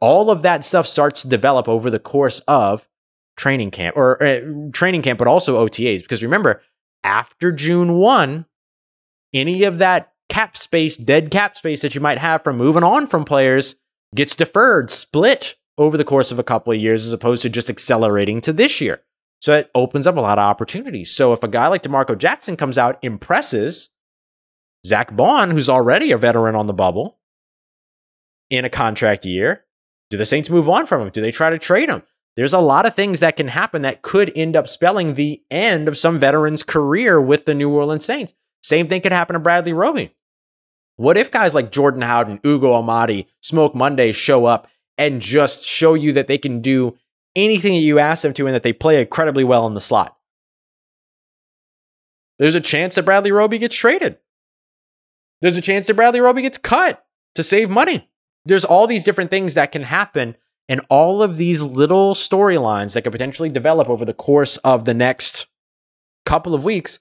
All 0.00 0.30
of 0.30 0.42
that 0.42 0.64
stuff 0.64 0.86
starts 0.86 1.22
to 1.22 1.28
develop 1.28 1.68
over 1.68 1.90
the 1.90 1.98
course 1.98 2.40
of 2.40 2.88
training 3.36 3.72
camp 3.72 3.96
or 3.96 4.22
uh, 4.22 4.40
training 4.72 5.02
camp, 5.02 5.18
but 5.18 5.28
also 5.28 5.66
OTAs. 5.66 6.02
Because 6.02 6.22
remember, 6.22 6.62
after 7.02 7.50
June 7.50 7.94
1, 7.94 8.46
any 9.34 9.64
of 9.64 9.78
that 9.78 10.12
cap 10.28 10.56
space, 10.56 10.96
dead 10.96 11.30
cap 11.30 11.56
space 11.56 11.82
that 11.82 11.94
you 11.94 12.00
might 12.00 12.18
have 12.18 12.44
from 12.44 12.56
moving 12.56 12.84
on 12.84 13.06
from 13.06 13.24
players 13.24 13.74
gets 14.14 14.36
deferred, 14.36 14.90
split 14.90 15.56
over 15.78 15.96
the 15.96 16.04
course 16.04 16.30
of 16.30 16.38
a 16.38 16.44
couple 16.44 16.72
of 16.72 16.78
years 16.78 17.06
as 17.06 17.12
opposed 17.12 17.42
to 17.42 17.48
just 17.48 17.70
accelerating 17.70 18.40
to 18.42 18.52
this 18.52 18.80
year. 18.80 19.02
So 19.40 19.54
it 19.54 19.70
opens 19.74 20.06
up 20.06 20.16
a 20.16 20.20
lot 20.20 20.38
of 20.38 20.42
opportunities. 20.42 21.10
So 21.10 21.32
if 21.32 21.42
a 21.42 21.48
guy 21.48 21.68
like 21.68 21.82
D'Marco 21.82 22.14
Jackson 22.14 22.56
comes 22.56 22.76
out, 22.76 22.98
impresses 23.02 23.90
Zack 24.86 25.14
Baun, 25.16 25.50
who's 25.50 25.70
already 25.70 26.12
a 26.12 26.18
veteran 26.18 26.54
on 26.54 26.66
the 26.66 26.74
bubble 26.74 27.18
in 28.50 28.64
a 28.64 28.70
contract 28.70 29.24
year, 29.24 29.64
do 30.10 30.16
the 30.16 30.26
Saints 30.26 30.50
move 30.50 30.68
on 30.68 30.86
from 30.86 31.02
him? 31.02 31.10
Do 31.10 31.20
they 31.20 31.32
try 31.32 31.50
to 31.50 31.58
trade 31.58 31.88
him? 31.88 32.02
There's 32.36 32.52
a 32.52 32.58
lot 32.58 32.86
of 32.86 32.94
things 32.94 33.20
that 33.20 33.36
can 33.36 33.48
happen 33.48 33.82
that 33.82 34.02
could 34.02 34.32
end 34.36 34.56
up 34.56 34.68
spelling 34.68 35.14
the 35.14 35.42
end 35.50 35.88
of 35.88 35.98
some 35.98 36.18
veteran's 36.18 36.62
career 36.62 37.20
with 37.20 37.44
the 37.44 37.54
New 37.54 37.70
Orleans 37.70 38.04
Saints. 38.04 38.32
Same 38.62 38.88
thing 38.88 39.00
could 39.00 39.12
happen 39.12 39.34
to 39.34 39.40
Bradley 39.40 39.72
Roby. 39.72 40.14
What 40.96 41.16
if 41.16 41.30
guys 41.30 41.54
like 41.54 41.72
Jordan 41.72 42.02
Howden, 42.02 42.40
Ugo 42.44 42.72
Amadi, 42.72 43.26
Smoke 43.40 43.74
Monday 43.74 44.12
show 44.12 44.44
up 44.44 44.68
and 45.00 45.22
just 45.22 45.64
show 45.64 45.94
you 45.94 46.12
that 46.12 46.26
they 46.26 46.36
can 46.36 46.60
do 46.60 46.94
anything 47.34 47.72
that 47.72 47.78
you 47.78 47.98
ask 47.98 48.22
them 48.22 48.34
to 48.34 48.46
and 48.46 48.54
that 48.54 48.62
they 48.62 48.74
play 48.74 49.00
incredibly 49.00 49.44
well 49.44 49.66
in 49.66 49.72
the 49.72 49.80
slot. 49.80 50.14
There's 52.38 52.54
a 52.54 52.60
chance 52.60 52.94
that 52.94 53.06
Bradley 53.06 53.32
Roby 53.32 53.56
gets 53.56 53.74
traded. 53.74 54.18
There's 55.40 55.56
a 55.56 55.62
chance 55.62 55.86
that 55.86 55.94
Bradley 55.94 56.20
Roby 56.20 56.42
gets 56.42 56.58
cut 56.58 57.02
to 57.34 57.42
save 57.42 57.70
money. 57.70 58.10
There's 58.44 58.64
all 58.64 58.86
these 58.86 59.04
different 59.04 59.30
things 59.30 59.54
that 59.54 59.72
can 59.72 59.84
happen, 59.84 60.36
and 60.68 60.82
all 60.90 61.22
of 61.22 61.38
these 61.38 61.62
little 61.62 62.14
storylines 62.14 62.92
that 62.92 63.02
could 63.02 63.12
potentially 63.12 63.48
develop 63.48 63.88
over 63.88 64.04
the 64.04 64.14
course 64.14 64.58
of 64.58 64.84
the 64.84 64.94
next 64.94 65.46
couple 66.26 66.54
of 66.54 66.62
weeks 66.62 66.98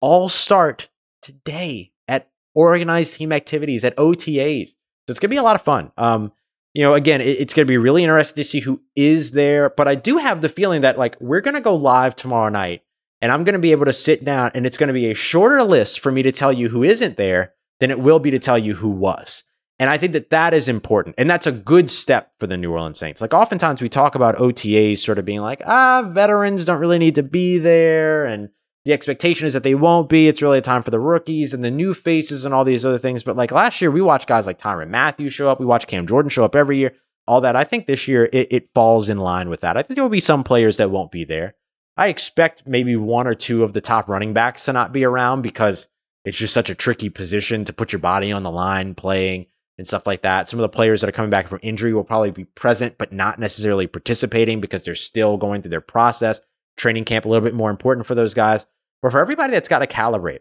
all 0.00 0.28
start 0.28 0.90
today 1.22 1.92
at 2.06 2.30
organized 2.54 3.16
team 3.16 3.32
activities, 3.32 3.84
at 3.84 3.96
OTAs. 3.96 4.68
So 4.68 5.12
it's 5.12 5.18
going 5.18 5.30
to 5.30 5.34
be 5.34 5.38
a 5.38 5.42
lot 5.42 5.56
of 5.56 5.62
fun. 5.62 5.92
Um, 5.96 6.32
you 6.74 6.82
know, 6.82 6.94
again, 6.94 7.20
it, 7.20 7.40
it's 7.40 7.54
going 7.54 7.66
to 7.66 7.70
be 7.70 7.78
really 7.78 8.04
interesting 8.04 8.42
to 8.42 8.48
see 8.48 8.60
who 8.60 8.80
is 8.94 9.32
there. 9.32 9.70
But 9.70 9.88
I 9.88 9.94
do 9.94 10.18
have 10.18 10.40
the 10.40 10.48
feeling 10.48 10.82
that 10.82 10.98
like 10.98 11.16
we're 11.20 11.40
going 11.40 11.54
to 11.54 11.60
go 11.60 11.74
live 11.74 12.14
tomorrow 12.14 12.48
night 12.48 12.82
and 13.20 13.32
I'm 13.32 13.44
going 13.44 13.54
to 13.54 13.58
be 13.58 13.72
able 13.72 13.86
to 13.86 13.92
sit 13.92 14.24
down 14.24 14.50
and 14.54 14.66
it's 14.66 14.76
going 14.76 14.88
to 14.88 14.94
be 14.94 15.10
a 15.10 15.14
shorter 15.14 15.62
list 15.62 16.00
for 16.00 16.12
me 16.12 16.22
to 16.22 16.32
tell 16.32 16.52
you 16.52 16.68
who 16.68 16.82
isn't 16.82 17.16
there 17.16 17.54
than 17.80 17.90
it 17.90 18.00
will 18.00 18.18
be 18.18 18.30
to 18.30 18.38
tell 18.38 18.58
you 18.58 18.74
who 18.74 18.88
was. 18.88 19.44
And 19.80 19.88
I 19.88 19.96
think 19.96 20.12
that 20.12 20.30
that 20.30 20.54
is 20.54 20.68
important. 20.68 21.14
And 21.18 21.30
that's 21.30 21.46
a 21.46 21.52
good 21.52 21.88
step 21.88 22.32
for 22.40 22.48
the 22.48 22.56
New 22.56 22.72
Orleans 22.72 22.98
Saints. 22.98 23.20
Like 23.20 23.32
oftentimes 23.32 23.80
we 23.80 23.88
talk 23.88 24.16
about 24.16 24.36
OTAs 24.36 24.98
sort 24.98 25.18
of 25.18 25.24
being 25.24 25.40
like, 25.40 25.62
ah, 25.66 26.02
veterans 26.10 26.64
don't 26.64 26.80
really 26.80 26.98
need 26.98 27.14
to 27.14 27.22
be 27.22 27.58
there. 27.58 28.24
And 28.24 28.48
the 28.88 28.94
expectation 28.94 29.46
is 29.46 29.52
that 29.52 29.64
they 29.64 29.74
won't 29.74 30.08
be. 30.08 30.28
It's 30.28 30.40
really 30.40 30.56
a 30.56 30.62
time 30.62 30.82
for 30.82 30.90
the 30.90 30.98
rookies 30.98 31.52
and 31.52 31.62
the 31.62 31.70
new 31.70 31.92
faces 31.92 32.46
and 32.46 32.54
all 32.54 32.64
these 32.64 32.86
other 32.86 32.96
things. 32.96 33.22
But 33.22 33.36
like 33.36 33.52
last 33.52 33.82
year, 33.82 33.90
we 33.90 34.00
watched 34.00 34.26
guys 34.26 34.46
like 34.46 34.58
Tyrann 34.58 34.88
Mathieu 34.88 35.28
show 35.28 35.50
up. 35.50 35.60
We 35.60 35.66
watched 35.66 35.88
Cam 35.88 36.06
Jordan 36.06 36.30
show 36.30 36.42
up 36.42 36.56
every 36.56 36.78
year. 36.78 36.94
All 37.26 37.42
that. 37.42 37.54
I 37.54 37.64
think 37.64 37.84
this 37.84 38.08
year 38.08 38.30
it, 38.32 38.48
it 38.50 38.70
falls 38.72 39.10
in 39.10 39.18
line 39.18 39.50
with 39.50 39.60
that. 39.60 39.76
I 39.76 39.82
think 39.82 39.96
there 39.96 40.04
will 40.04 40.08
be 40.08 40.20
some 40.20 40.42
players 40.42 40.78
that 40.78 40.90
won't 40.90 41.12
be 41.12 41.24
there. 41.24 41.54
I 41.98 42.08
expect 42.08 42.66
maybe 42.66 42.96
one 42.96 43.26
or 43.26 43.34
two 43.34 43.62
of 43.62 43.74
the 43.74 43.82
top 43.82 44.08
running 44.08 44.32
backs 44.32 44.64
to 44.64 44.72
not 44.72 44.94
be 44.94 45.04
around 45.04 45.42
because 45.42 45.88
it's 46.24 46.38
just 46.38 46.54
such 46.54 46.70
a 46.70 46.74
tricky 46.74 47.10
position 47.10 47.66
to 47.66 47.74
put 47.74 47.92
your 47.92 48.00
body 48.00 48.32
on 48.32 48.42
the 48.42 48.50
line 48.50 48.94
playing 48.94 49.48
and 49.76 49.86
stuff 49.86 50.06
like 50.06 50.22
that. 50.22 50.48
Some 50.48 50.60
of 50.60 50.62
the 50.62 50.74
players 50.74 51.02
that 51.02 51.08
are 51.08 51.12
coming 51.12 51.30
back 51.30 51.48
from 51.48 51.60
injury 51.62 51.92
will 51.92 52.04
probably 52.04 52.30
be 52.30 52.44
present, 52.44 52.96
but 52.96 53.12
not 53.12 53.38
necessarily 53.38 53.86
participating 53.86 54.62
because 54.62 54.82
they're 54.82 54.94
still 54.94 55.36
going 55.36 55.60
through 55.60 55.72
their 55.72 55.82
process. 55.82 56.40
Training 56.78 57.04
camp 57.04 57.26
a 57.26 57.28
little 57.28 57.44
bit 57.44 57.52
more 57.52 57.70
important 57.70 58.06
for 58.06 58.14
those 58.14 58.32
guys. 58.32 58.64
But 59.02 59.12
for 59.12 59.20
everybody 59.20 59.52
that's 59.52 59.68
got 59.68 59.78
to 59.80 59.86
calibrate, 59.86 60.40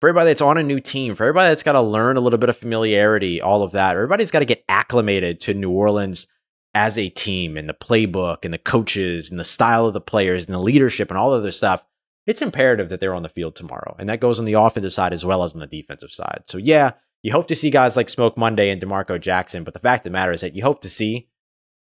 for 0.00 0.08
everybody 0.08 0.30
that's 0.30 0.40
on 0.40 0.58
a 0.58 0.62
new 0.62 0.80
team, 0.80 1.14
for 1.14 1.24
everybody 1.24 1.50
that's 1.50 1.62
got 1.62 1.72
to 1.72 1.80
learn 1.80 2.16
a 2.16 2.20
little 2.20 2.38
bit 2.38 2.48
of 2.48 2.56
familiarity, 2.56 3.40
all 3.40 3.62
of 3.62 3.72
that, 3.72 3.96
everybody's 3.96 4.30
got 4.30 4.38
to 4.40 4.44
get 4.44 4.64
acclimated 4.68 5.40
to 5.40 5.54
New 5.54 5.70
Orleans 5.70 6.26
as 6.74 6.98
a 6.98 7.08
team 7.08 7.56
and 7.56 7.68
the 7.68 7.74
playbook 7.74 8.44
and 8.44 8.54
the 8.54 8.58
coaches 8.58 9.30
and 9.30 9.40
the 9.40 9.44
style 9.44 9.86
of 9.86 9.94
the 9.94 10.00
players 10.00 10.46
and 10.46 10.54
the 10.54 10.60
leadership 10.60 11.10
and 11.10 11.18
all 11.18 11.34
of 11.34 11.42
this 11.42 11.56
stuff. 11.56 11.84
It's 12.26 12.42
imperative 12.42 12.90
that 12.90 13.00
they're 13.00 13.14
on 13.14 13.22
the 13.22 13.28
field 13.28 13.56
tomorrow. 13.56 13.96
And 13.98 14.08
that 14.08 14.20
goes 14.20 14.38
on 14.38 14.44
the 14.44 14.52
offensive 14.52 14.92
side 14.92 15.12
as 15.12 15.24
well 15.24 15.42
as 15.42 15.54
on 15.54 15.60
the 15.60 15.66
defensive 15.66 16.12
side. 16.12 16.42
So, 16.46 16.58
yeah, 16.58 16.92
you 17.22 17.32
hope 17.32 17.48
to 17.48 17.54
see 17.54 17.70
guys 17.70 17.96
like 17.96 18.08
Smoke 18.08 18.36
Monday 18.36 18.70
and 18.70 18.80
D'Marco 18.80 19.18
Jackson. 19.18 19.64
But 19.64 19.74
the 19.74 19.80
fact 19.80 20.00
of 20.00 20.04
the 20.04 20.10
matter 20.10 20.32
is 20.32 20.42
that 20.42 20.54
you 20.54 20.62
hope 20.62 20.82
to 20.82 20.90
see 20.90 21.28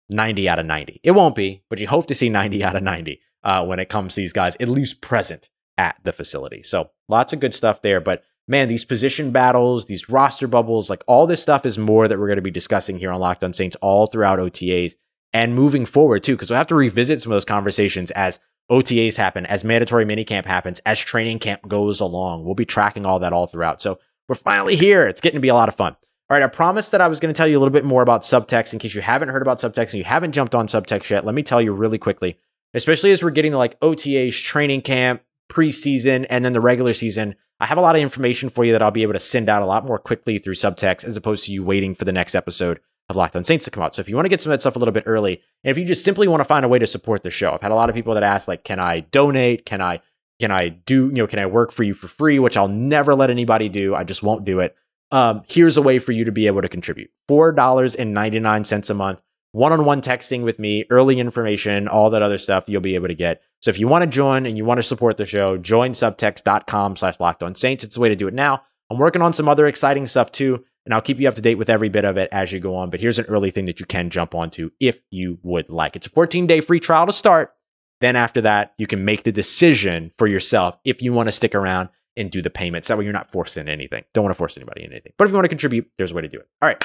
90 0.09 0.47
out 0.47 0.59
of 0.59 0.65
90. 0.67 1.01
It 1.03 1.11
won't 1.11 1.35
be, 1.35 1.63
but 1.69 1.79
you 1.79 1.87
hope 1.87 2.07
to 2.07 2.15
see 2.15 2.29
90 2.29 2.63
out 2.63 2.75
of 2.75 2.83
90 2.83 3.19
uh, 3.43 3.65
when 3.65 3.79
it 3.79 3.89
comes 3.89 4.13
to 4.13 4.21
these 4.21 4.33
guys, 4.33 4.55
at 4.59 4.69
least 4.69 5.01
present 5.01 5.49
at 5.77 5.97
the 6.03 6.13
facility. 6.13 6.63
So 6.63 6.91
lots 7.09 7.33
of 7.33 7.39
good 7.39 7.53
stuff 7.53 7.81
there. 7.81 7.99
But 8.01 8.23
man, 8.47 8.67
these 8.67 8.85
position 8.85 9.31
battles, 9.31 9.85
these 9.85 10.09
roster 10.09 10.47
bubbles, 10.47 10.89
like 10.89 11.03
all 11.07 11.27
this 11.27 11.41
stuff 11.41 11.65
is 11.65 11.77
more 11.77 12.07
that 12.07 12.19
we're 12.19 12.27
going 12.27 12.37
to 12.37 12.41
be 12.41 12.51
discussing 12.51 12.99
here 12.99 13.11
on 13.11 13.19
Locked 13.19 13.43
On 13.43 13.53
Saints 13.53 13.75
all 13.81 14.07
throughout 14.07 14.39
OTAs 14.39 14.93
and 15.33 15.55
moving 15.55 15.85
forward 15.85 16.23
too, 16.23 16.35
because 16.35 16.49
we'll 16.49 16.57
have 16.57 16.67
to 16.67 16.75
revisit 16.75 17.21
some 17.21 17.31
of 17.31 17.35
those 17.35 17.45
conversations 17.45 18.11
as 18.11 18.39
OTAs 18.71 19.17
happen, 19.17 19.45
as 19.45 19.63
mandatory 19.63 20.05
minicamp 20.05 20.45
happens, 20.45 20.79
as 20.85 20.99
training 20.99 21.39
camp 21.39 21.67
goes 21.67 21.99
along. 21.99 22.45
We'll 22.45 22.55
be 22.55 22.65
tracking 22.65 23.05
all 23.05 23.19
that 23.19 23.33
all 23.33 23.47
throughout. 23.47 23.81
So 23.81 23.99
we're 24.27 24.35
finally 24.35 24.75
here. 24.75 25.07
It's 25.07 25.21
getting 25.21 25.37
to 25.37 25.41
be 25.41 25.49
a 25.49 25.53
lot 25.53 25.69
of 25.69 25.75
fun. 25.75 25.95
All 26.27 26.35
right, 26.35 26.43
I 26.43 26.47
promised 26.47 26.91
that 26.91 27.01
I 27.01 27.07
was 27.07 27.19
going 27.19 27.31
to 27.31 27.37
tell 27.37 27.47
you 27.47 27.57
a 27.57 27.59
little 27.59 27.73
bit 27.73 27.85
more 27.85 28.01
about 28.01 28.23
subtext 28.23 28.73
in 28.73 28.79
case 28.79 28.95
you 28.95 29.01
haven't 29.01 29.29
heard 29.29 29.43
about 29.43 29.59
subtext 29.59 29.91
and 29.91 29.95
you 29.95 30.03
haven't 30.03 30.31
jumped 30.31 30.55
on 30.55 30.65
subtext 30.65 31.11
yet. 31.11 31.23
Let 31.23 31.35
me 31.35 31.43
tell 31.43 31.61
you 31.61 31.71
really 31.71 31.99
quickly, 31.99 32.39
especially 32.73 33.11
as 33.11 33.21
we're 33.21 33.29
getting 33.29 33.51
to 33.51 33.59
like 33.59 33.79
OTAs, 33.81 34.41
training 34.41 34.81
camp, 34.81 35.21
preseason 35.49 36.25
and 36.29 36.43
then 36.43 36.53
the 36.53 36.61
regular 36.61 36.93
season, 36.93 37.35
I 37.59 37.65
have 37.65 37.77
a 37.77 37.81
lot 37.81 37.95
of 37.95 38.01
information 38.01 38.49
for 38.49 38.65
you 38.65 38.71
that 38.73 38.81
I'll 38.81 38.91
be 38.91 39.03
able 39.03 39.13
to 39.13 39.19
send 39.19 39.49
out 39.49 39.61
a 39.61 39.65
lot 39.65 39.85
more 39.85 39.99
quickly 39.99 40.39
through 40.39 40.55
subtext 40.55 41.05
as 41.05 41.15
opposed 41.15 41.45
to 41.45 41.51
you 41.51 41.63
waiting 41.63 41.95
for 41.95 42.05
the 42.05 42.11
next 42.11 42.35
episode 42.35 42.79
of 43.07 43.15
Locked 43.15 43.35
On 43.35 43.43
Saints 43.43 43.65
to 43.65 43.71
come 43.71 43.83
out. 43.83 43.95
So 43.95 44.01
if 44.01 44.09
you 44.09 44.15
want 44.15 44.25
to 44.25 44.29
get 44.29 44.41
some 44.41 44.51
of 44.51 44.55
that 44.55 44.61
stuff 44.61 44.75
a 44.75 44.79
little 44.79 44.93
bit 44.93 45.03
early, 45.05 45.41
and 45.63 45.71
if 45.71 45.77
you 45.77 45.85
just 45.85 46.03
simply 46.03 46.27
want 46.27 46.41
to 46.41 46.45
find 46.45 46.65
a 46.65 46.69
way 46.69 46.79
to 46.79 46.87
support 46.87 47.23
the 47.23 47.31
show, 47.31 47.53
I've 47.53 47.61
had 47.61 47.71
a 47.71 47.75
lot 47.75 47.89
of 47.89 47.95
people 47.95 48.13
that 48.15 48.23
ask, 48.23 48.47
like, 48.47 48.63
can 48.63 48.79
I 48.79 49.01
donate? 49.01 49.65
Can 49.65 49.81
I 49.81 50.01
Can 50.39 50.51
I 50.51 50.69
do, 50.69 51.07
you 51.07 51.13
know, 51.13 51.27
can 51.27 51.39
I 51.39 51.45
work 51.45 51.71
for 51.71 51.83
you 51.83 51.93
for 51.93 52.07
free, 52.07 52.39
which 52.39 52.57
I'll 52.57 52.67
never 52.67 53.15
let 53.15 53.29
anybody 53.29 53.69
do. 53.69 53.95
I 53.95 54.03
just 54.03 54.23
won't 54.23 54.43
do 54.43 54.59
it. 54.59 54.75
Um, 55.11 55.43
here's 55.47 55.77
a 55.77 55.81
way 55.81 55.99
for 55.99 56.11
you 56.11 56.25
to 56.25 56.31
be 56.31 56.47
able 56.47 56.61
to 56.61 56.67
contribute 56.67 57.11
$4.99 57.29 58.89
a 58.89 58.93
month, 58.93 59.21
one 59.55 59.71
on 59.71 59.85
one 59.85 60.01
texting 60.01 60.43
with 60.43 60.59
me, 60.59 60.83
early 60.89 61.17
information, 61.17 61.87
all 61.87 62.09
that 62.09 62.21
other 62.21 62.37
stuff 62.37 62.65
you'll 62.67 62.81
be 62.81 62.95
able 62.95 63.07
to 63.07 63.15
get. 63.15 63.41
So 63.61 63.69
if 63.69 63.79
you 63.79 63.87
want 63.87 64.01
to 64.01 64.07
join 64.07 64.45
and 64.45 64.57
you 64.57 64.65
want 64.65 64.79
to 64.79 64.83
support 64.83 65.15
the 65.15 65.25
show, 65.25 65.55
join 65.55 65.91
subtext.com 65.93 66.97
slash 66.97 67.21
locked 67.21 67.41
on 67.41 67.55
saints. 67.55 67.81
It's 67.85 67.95
the 67.95 68.01
way 68.01 68.09
to 68.09 68.17
do 68.17 68.27
it 68.27 68.33
now. 68.33 68.63
I'm 68.91 68.97
working 68.97 69.21
on 69.21 69.31
some 69.31 69.47
other 69.47 69.65
exciting 69.65 70.07
stuff 70.07 70.33
too, 70.33 70.65
and 70.83 70.93
I'll 70.93 71.01
keep 71.01 71.21
you 71.21 71.29
up 71.29 71.35
to 71.35 71.41
date 71.41 71.55
with 71.55 71.69
every 71.69 71.87
bit 71.87 72.03
of 72.03 72.17
it 72.17 72.27
as 72.33 72.51
you 72.51 72.59
go 72.59 72.75
on. 72.75 72.89
But 72.89 72.99
here's 72.99 73.17
an 73.17 73.27
early 73.27 73.49
thing 73.49 73.63
that 73.65 73.79
you 73.79 73.85
can 73.85 74.09
jump 74.09 74.35
onto 74.35 74.71
if 74.81 74.99
you 75.09 75.39
would 75.41 75.69
like. 75.69 75.95
It's 75.95 76.07
a 76.07 76.09
14 76.11 76.47
day 76.47 76.59
free 76.59 76.81
trial 76.81 77.05
to 77.05 77.13
start. 77.13 77.53
Then 78.01 78.17
after 78.17 78.41
that, 78.41 78.73
you 78.77 78.87
can 78.87 79.05
make 79.05 79.23
the 79.23 79.31
decision 79.31 80.11
for 80.17 80.27
yourself 80.27 80.77
if 80.83 81.01
you 81.01 81.13
want 81.13 81.29
to 81.29 81.31
stick 81.31 81.55
around 81.55 81.87
and 82.17 82.29
do 82.29 82.41
the 82.41 82.49
payments. 82.49 82.89
That 82.89 82.97
way 82.97 83.05
you're 83.05 83.13
not 83.13 83.31
forcing 83.31 83.69
anything. 83.69 84.03
Don't 84.13 84.25
want 84.25 84.35
to 84.35 84.37
force 84.37 84.57
anybody 84.57 84.83
in 84.83 84.91
anything. 84.91 85.13
But 85.17 85.25
if 85.25 85.31
you 85.31 85.35
want 85.35 85.45
to 85.45 85.49
contribute, 85.49 85.89
there's 85.97 86.11
a 86.11 86.13
way 86.13 86.23
to 86.23 86.27
do 86.27 86.39
it. 86.39 86.47
All 86.61 86.67
right. 86.67 86.83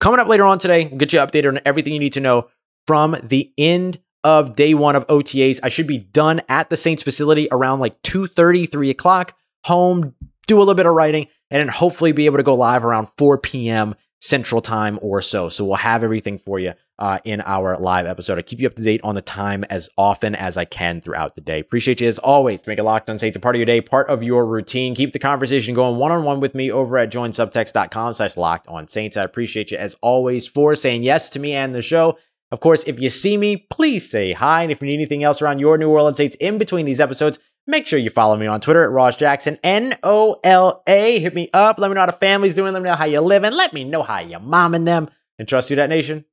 Coming 0.00 0.18
up 0.18 0.28
later 0.28 0.44
on 0.46 0.58
today, 0.58 0.86
we'll 0.86 0.96
get 0.98 1.12
you 1.12 1.18
updated 1.18 1.48
on 1.48 1.60
everything 1.66 1.92
you 1.92 1.98
need 1.98 2.14
to 2.14 2.20
know 2.20 2.48
from 2.86 3.16
the 3.22 3.52
end 3.58 4.00
of 4.24 4.56
day 4.56 4.72
one 4.72 4.96
of 4.96 5.06
OTAs. 5.08 5.60
I 5.62 5.68
should 5.68 5.86
be 5.86 5.98
done 5.98 6.40
at 6.48 6.70
the 6.70 6.76
Saints 6.76 7.02
facility 7.02 7.48
around 7.52 7.80
like 7.80 8.00
2:30, 8.02 8.70
3 8.70 8.88
o'clock, 8.88 9.36
home, 9.66 10.14
do 10.46 10.56
a 10.56 10.60
little 10.60 10.74
bit 10.74 10.86
of 10.86 10.94
writing, 10.94 11.26
and 11.50 11.60
then 11.60 11.68
hopefully 11.68 12.12
be 12.12 12.24
able 12.24 12.38
to 12.38 12.42
go 12.42 12.54
live 12.54 12.82
around 12.82 13.08
4 13.18 13.36
p.m. 13.38 13.94
Central 14.20 14.60
Time 14.60 14.98
or 15.02 15.20
so. 15.22 15.48
So 15.48 15.64
we'll 15.64 15.76
have 15.76 16.02
everything 16.02 16.38
for 16.38 16.58
you 16.58 16.74
uh, 16.98 17.18
in 17.24 17.40
our 17.40 17.78
live 17.78 18.06
episode. 18.06 18.38
I 18.38 18.42
keep 18.42 18.60
you 18.60 18.66
up 18.66 18.76
to 18.76 18.82
date 18.82 19.00
on 19.02 19.14
the 19.14 19.22
time 19.22 19.64
as 19.70 19.88
often 19.96 20.34
as 20.34 20.56
I 20.56 20.66
can 20.66 21.00
throughout 21.00 21.34
the 21.34 21.40
day. 21.40 21.58
Appreciate 21.58 22.00
you 22.00 22.08
as 22.08 22.18
always. 22.18 22.66
Make 22.66 22.78
it 22.78 22.84
locked 22.84 23.08
on 23.08 23.18
Saints 23.18 23.36
a 23.36 23.40
part 23.40 23.56
of 23.56 23.58
your 23.58 23.66
day, 23.66 23.80
part 23.80 24.10
of 24.10 24.22
your 24.22 24.46
routine. 24.46 24.94
Keep 24.94 25.14
the 25.14 25.18
conversation 25.18 25.74
going 25.74 25.96
one 25.96 26.12
on 26.12 26.24
one 26.24 26.40
with 26.40 26.54
me 26.54 26.70
over 26.70 26.98
at 26.98 27.10
joinsubtext.com 27.10 28.14
slash 28.14 28.36
locked 28.36 28.68
on 28.68 28.86
Saints. 28.86 29.16
I 29.16 29.24
appreciate 29.24 29.70
you 29.70 29.78
as 29.78 29.96
always 30.02 30.46
for 30.46 30.74
saying 30.74 31.02
yes 31.02 31.30
to 31.30 31.38
me 31.38 31.54
and 31.54 31.74
the 31.74 31.82
show. 31.82 32.18
Of 32.52 32.60
course, 32.60 32.84
if 32.84 33.00
you 33.00 33.08
see 33.08 33.36
me, 33.36 33.56
please 33.56 34.10
say 34.10 34.32
hi. 34.32 34.62
And 34.62 34.72
if 34.72 34.80
you 34.80 34.88
need 34.88 34.94
anything 34.94 35.22
else 35.22 35.40
around 35.40 35.60
your 35.60 35.78
New 35.78 35.88
Orleans 35.88 36.16
Saints 36.16 36.36
in 36.36 36.58
between 36.58 36.84
these 36.84 37.00
episodes, 37.00 37.38
Make 37.70 37.86
sure 37.86 38.00
you 38.00 38.10
follow 38.10 38.36
me 38.36 38.48
on 38.48 38.60
Twitter 38.60 38.82
at 38.82 38.90
Ross 38.90 39.14
Jackson, 39.14 39.56
N 39.62 39.96
O 40.02 40.40
L 40.42 40.82
A. 40.88 41.20
Hit 41.20 41.36
me 41.36 41.48
up. 41.54 41.78
Let 41.78 41.86
me 41.86 41.94
know 41.94 42.00
how 42.00 42.06
the 42.06 42.12
family's 42.12 42.56
doing. 42.56 42.72
Let 42.72 42.82
me 42.82 42.88
know 42.88 42.96
how 42.96 43.04
you're 43.04 43.20
living. 43.20 43.52
Let 43.52 43.72
me 43.72 43.84
know 43.84 44.02
how 44.02 44.18
you're 44.18 44.40
momming 44.40 44.86
them. 44.86 45.08
And 45.38 45.46
trust 45.46 45.70
you, 45.70 45.76
that 45.76 45.88
nation. 45.88 46.24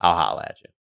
I'll 0.00 0.16
holla 0.16 0.42
at 0.42 0.60
you. 0.60 0.68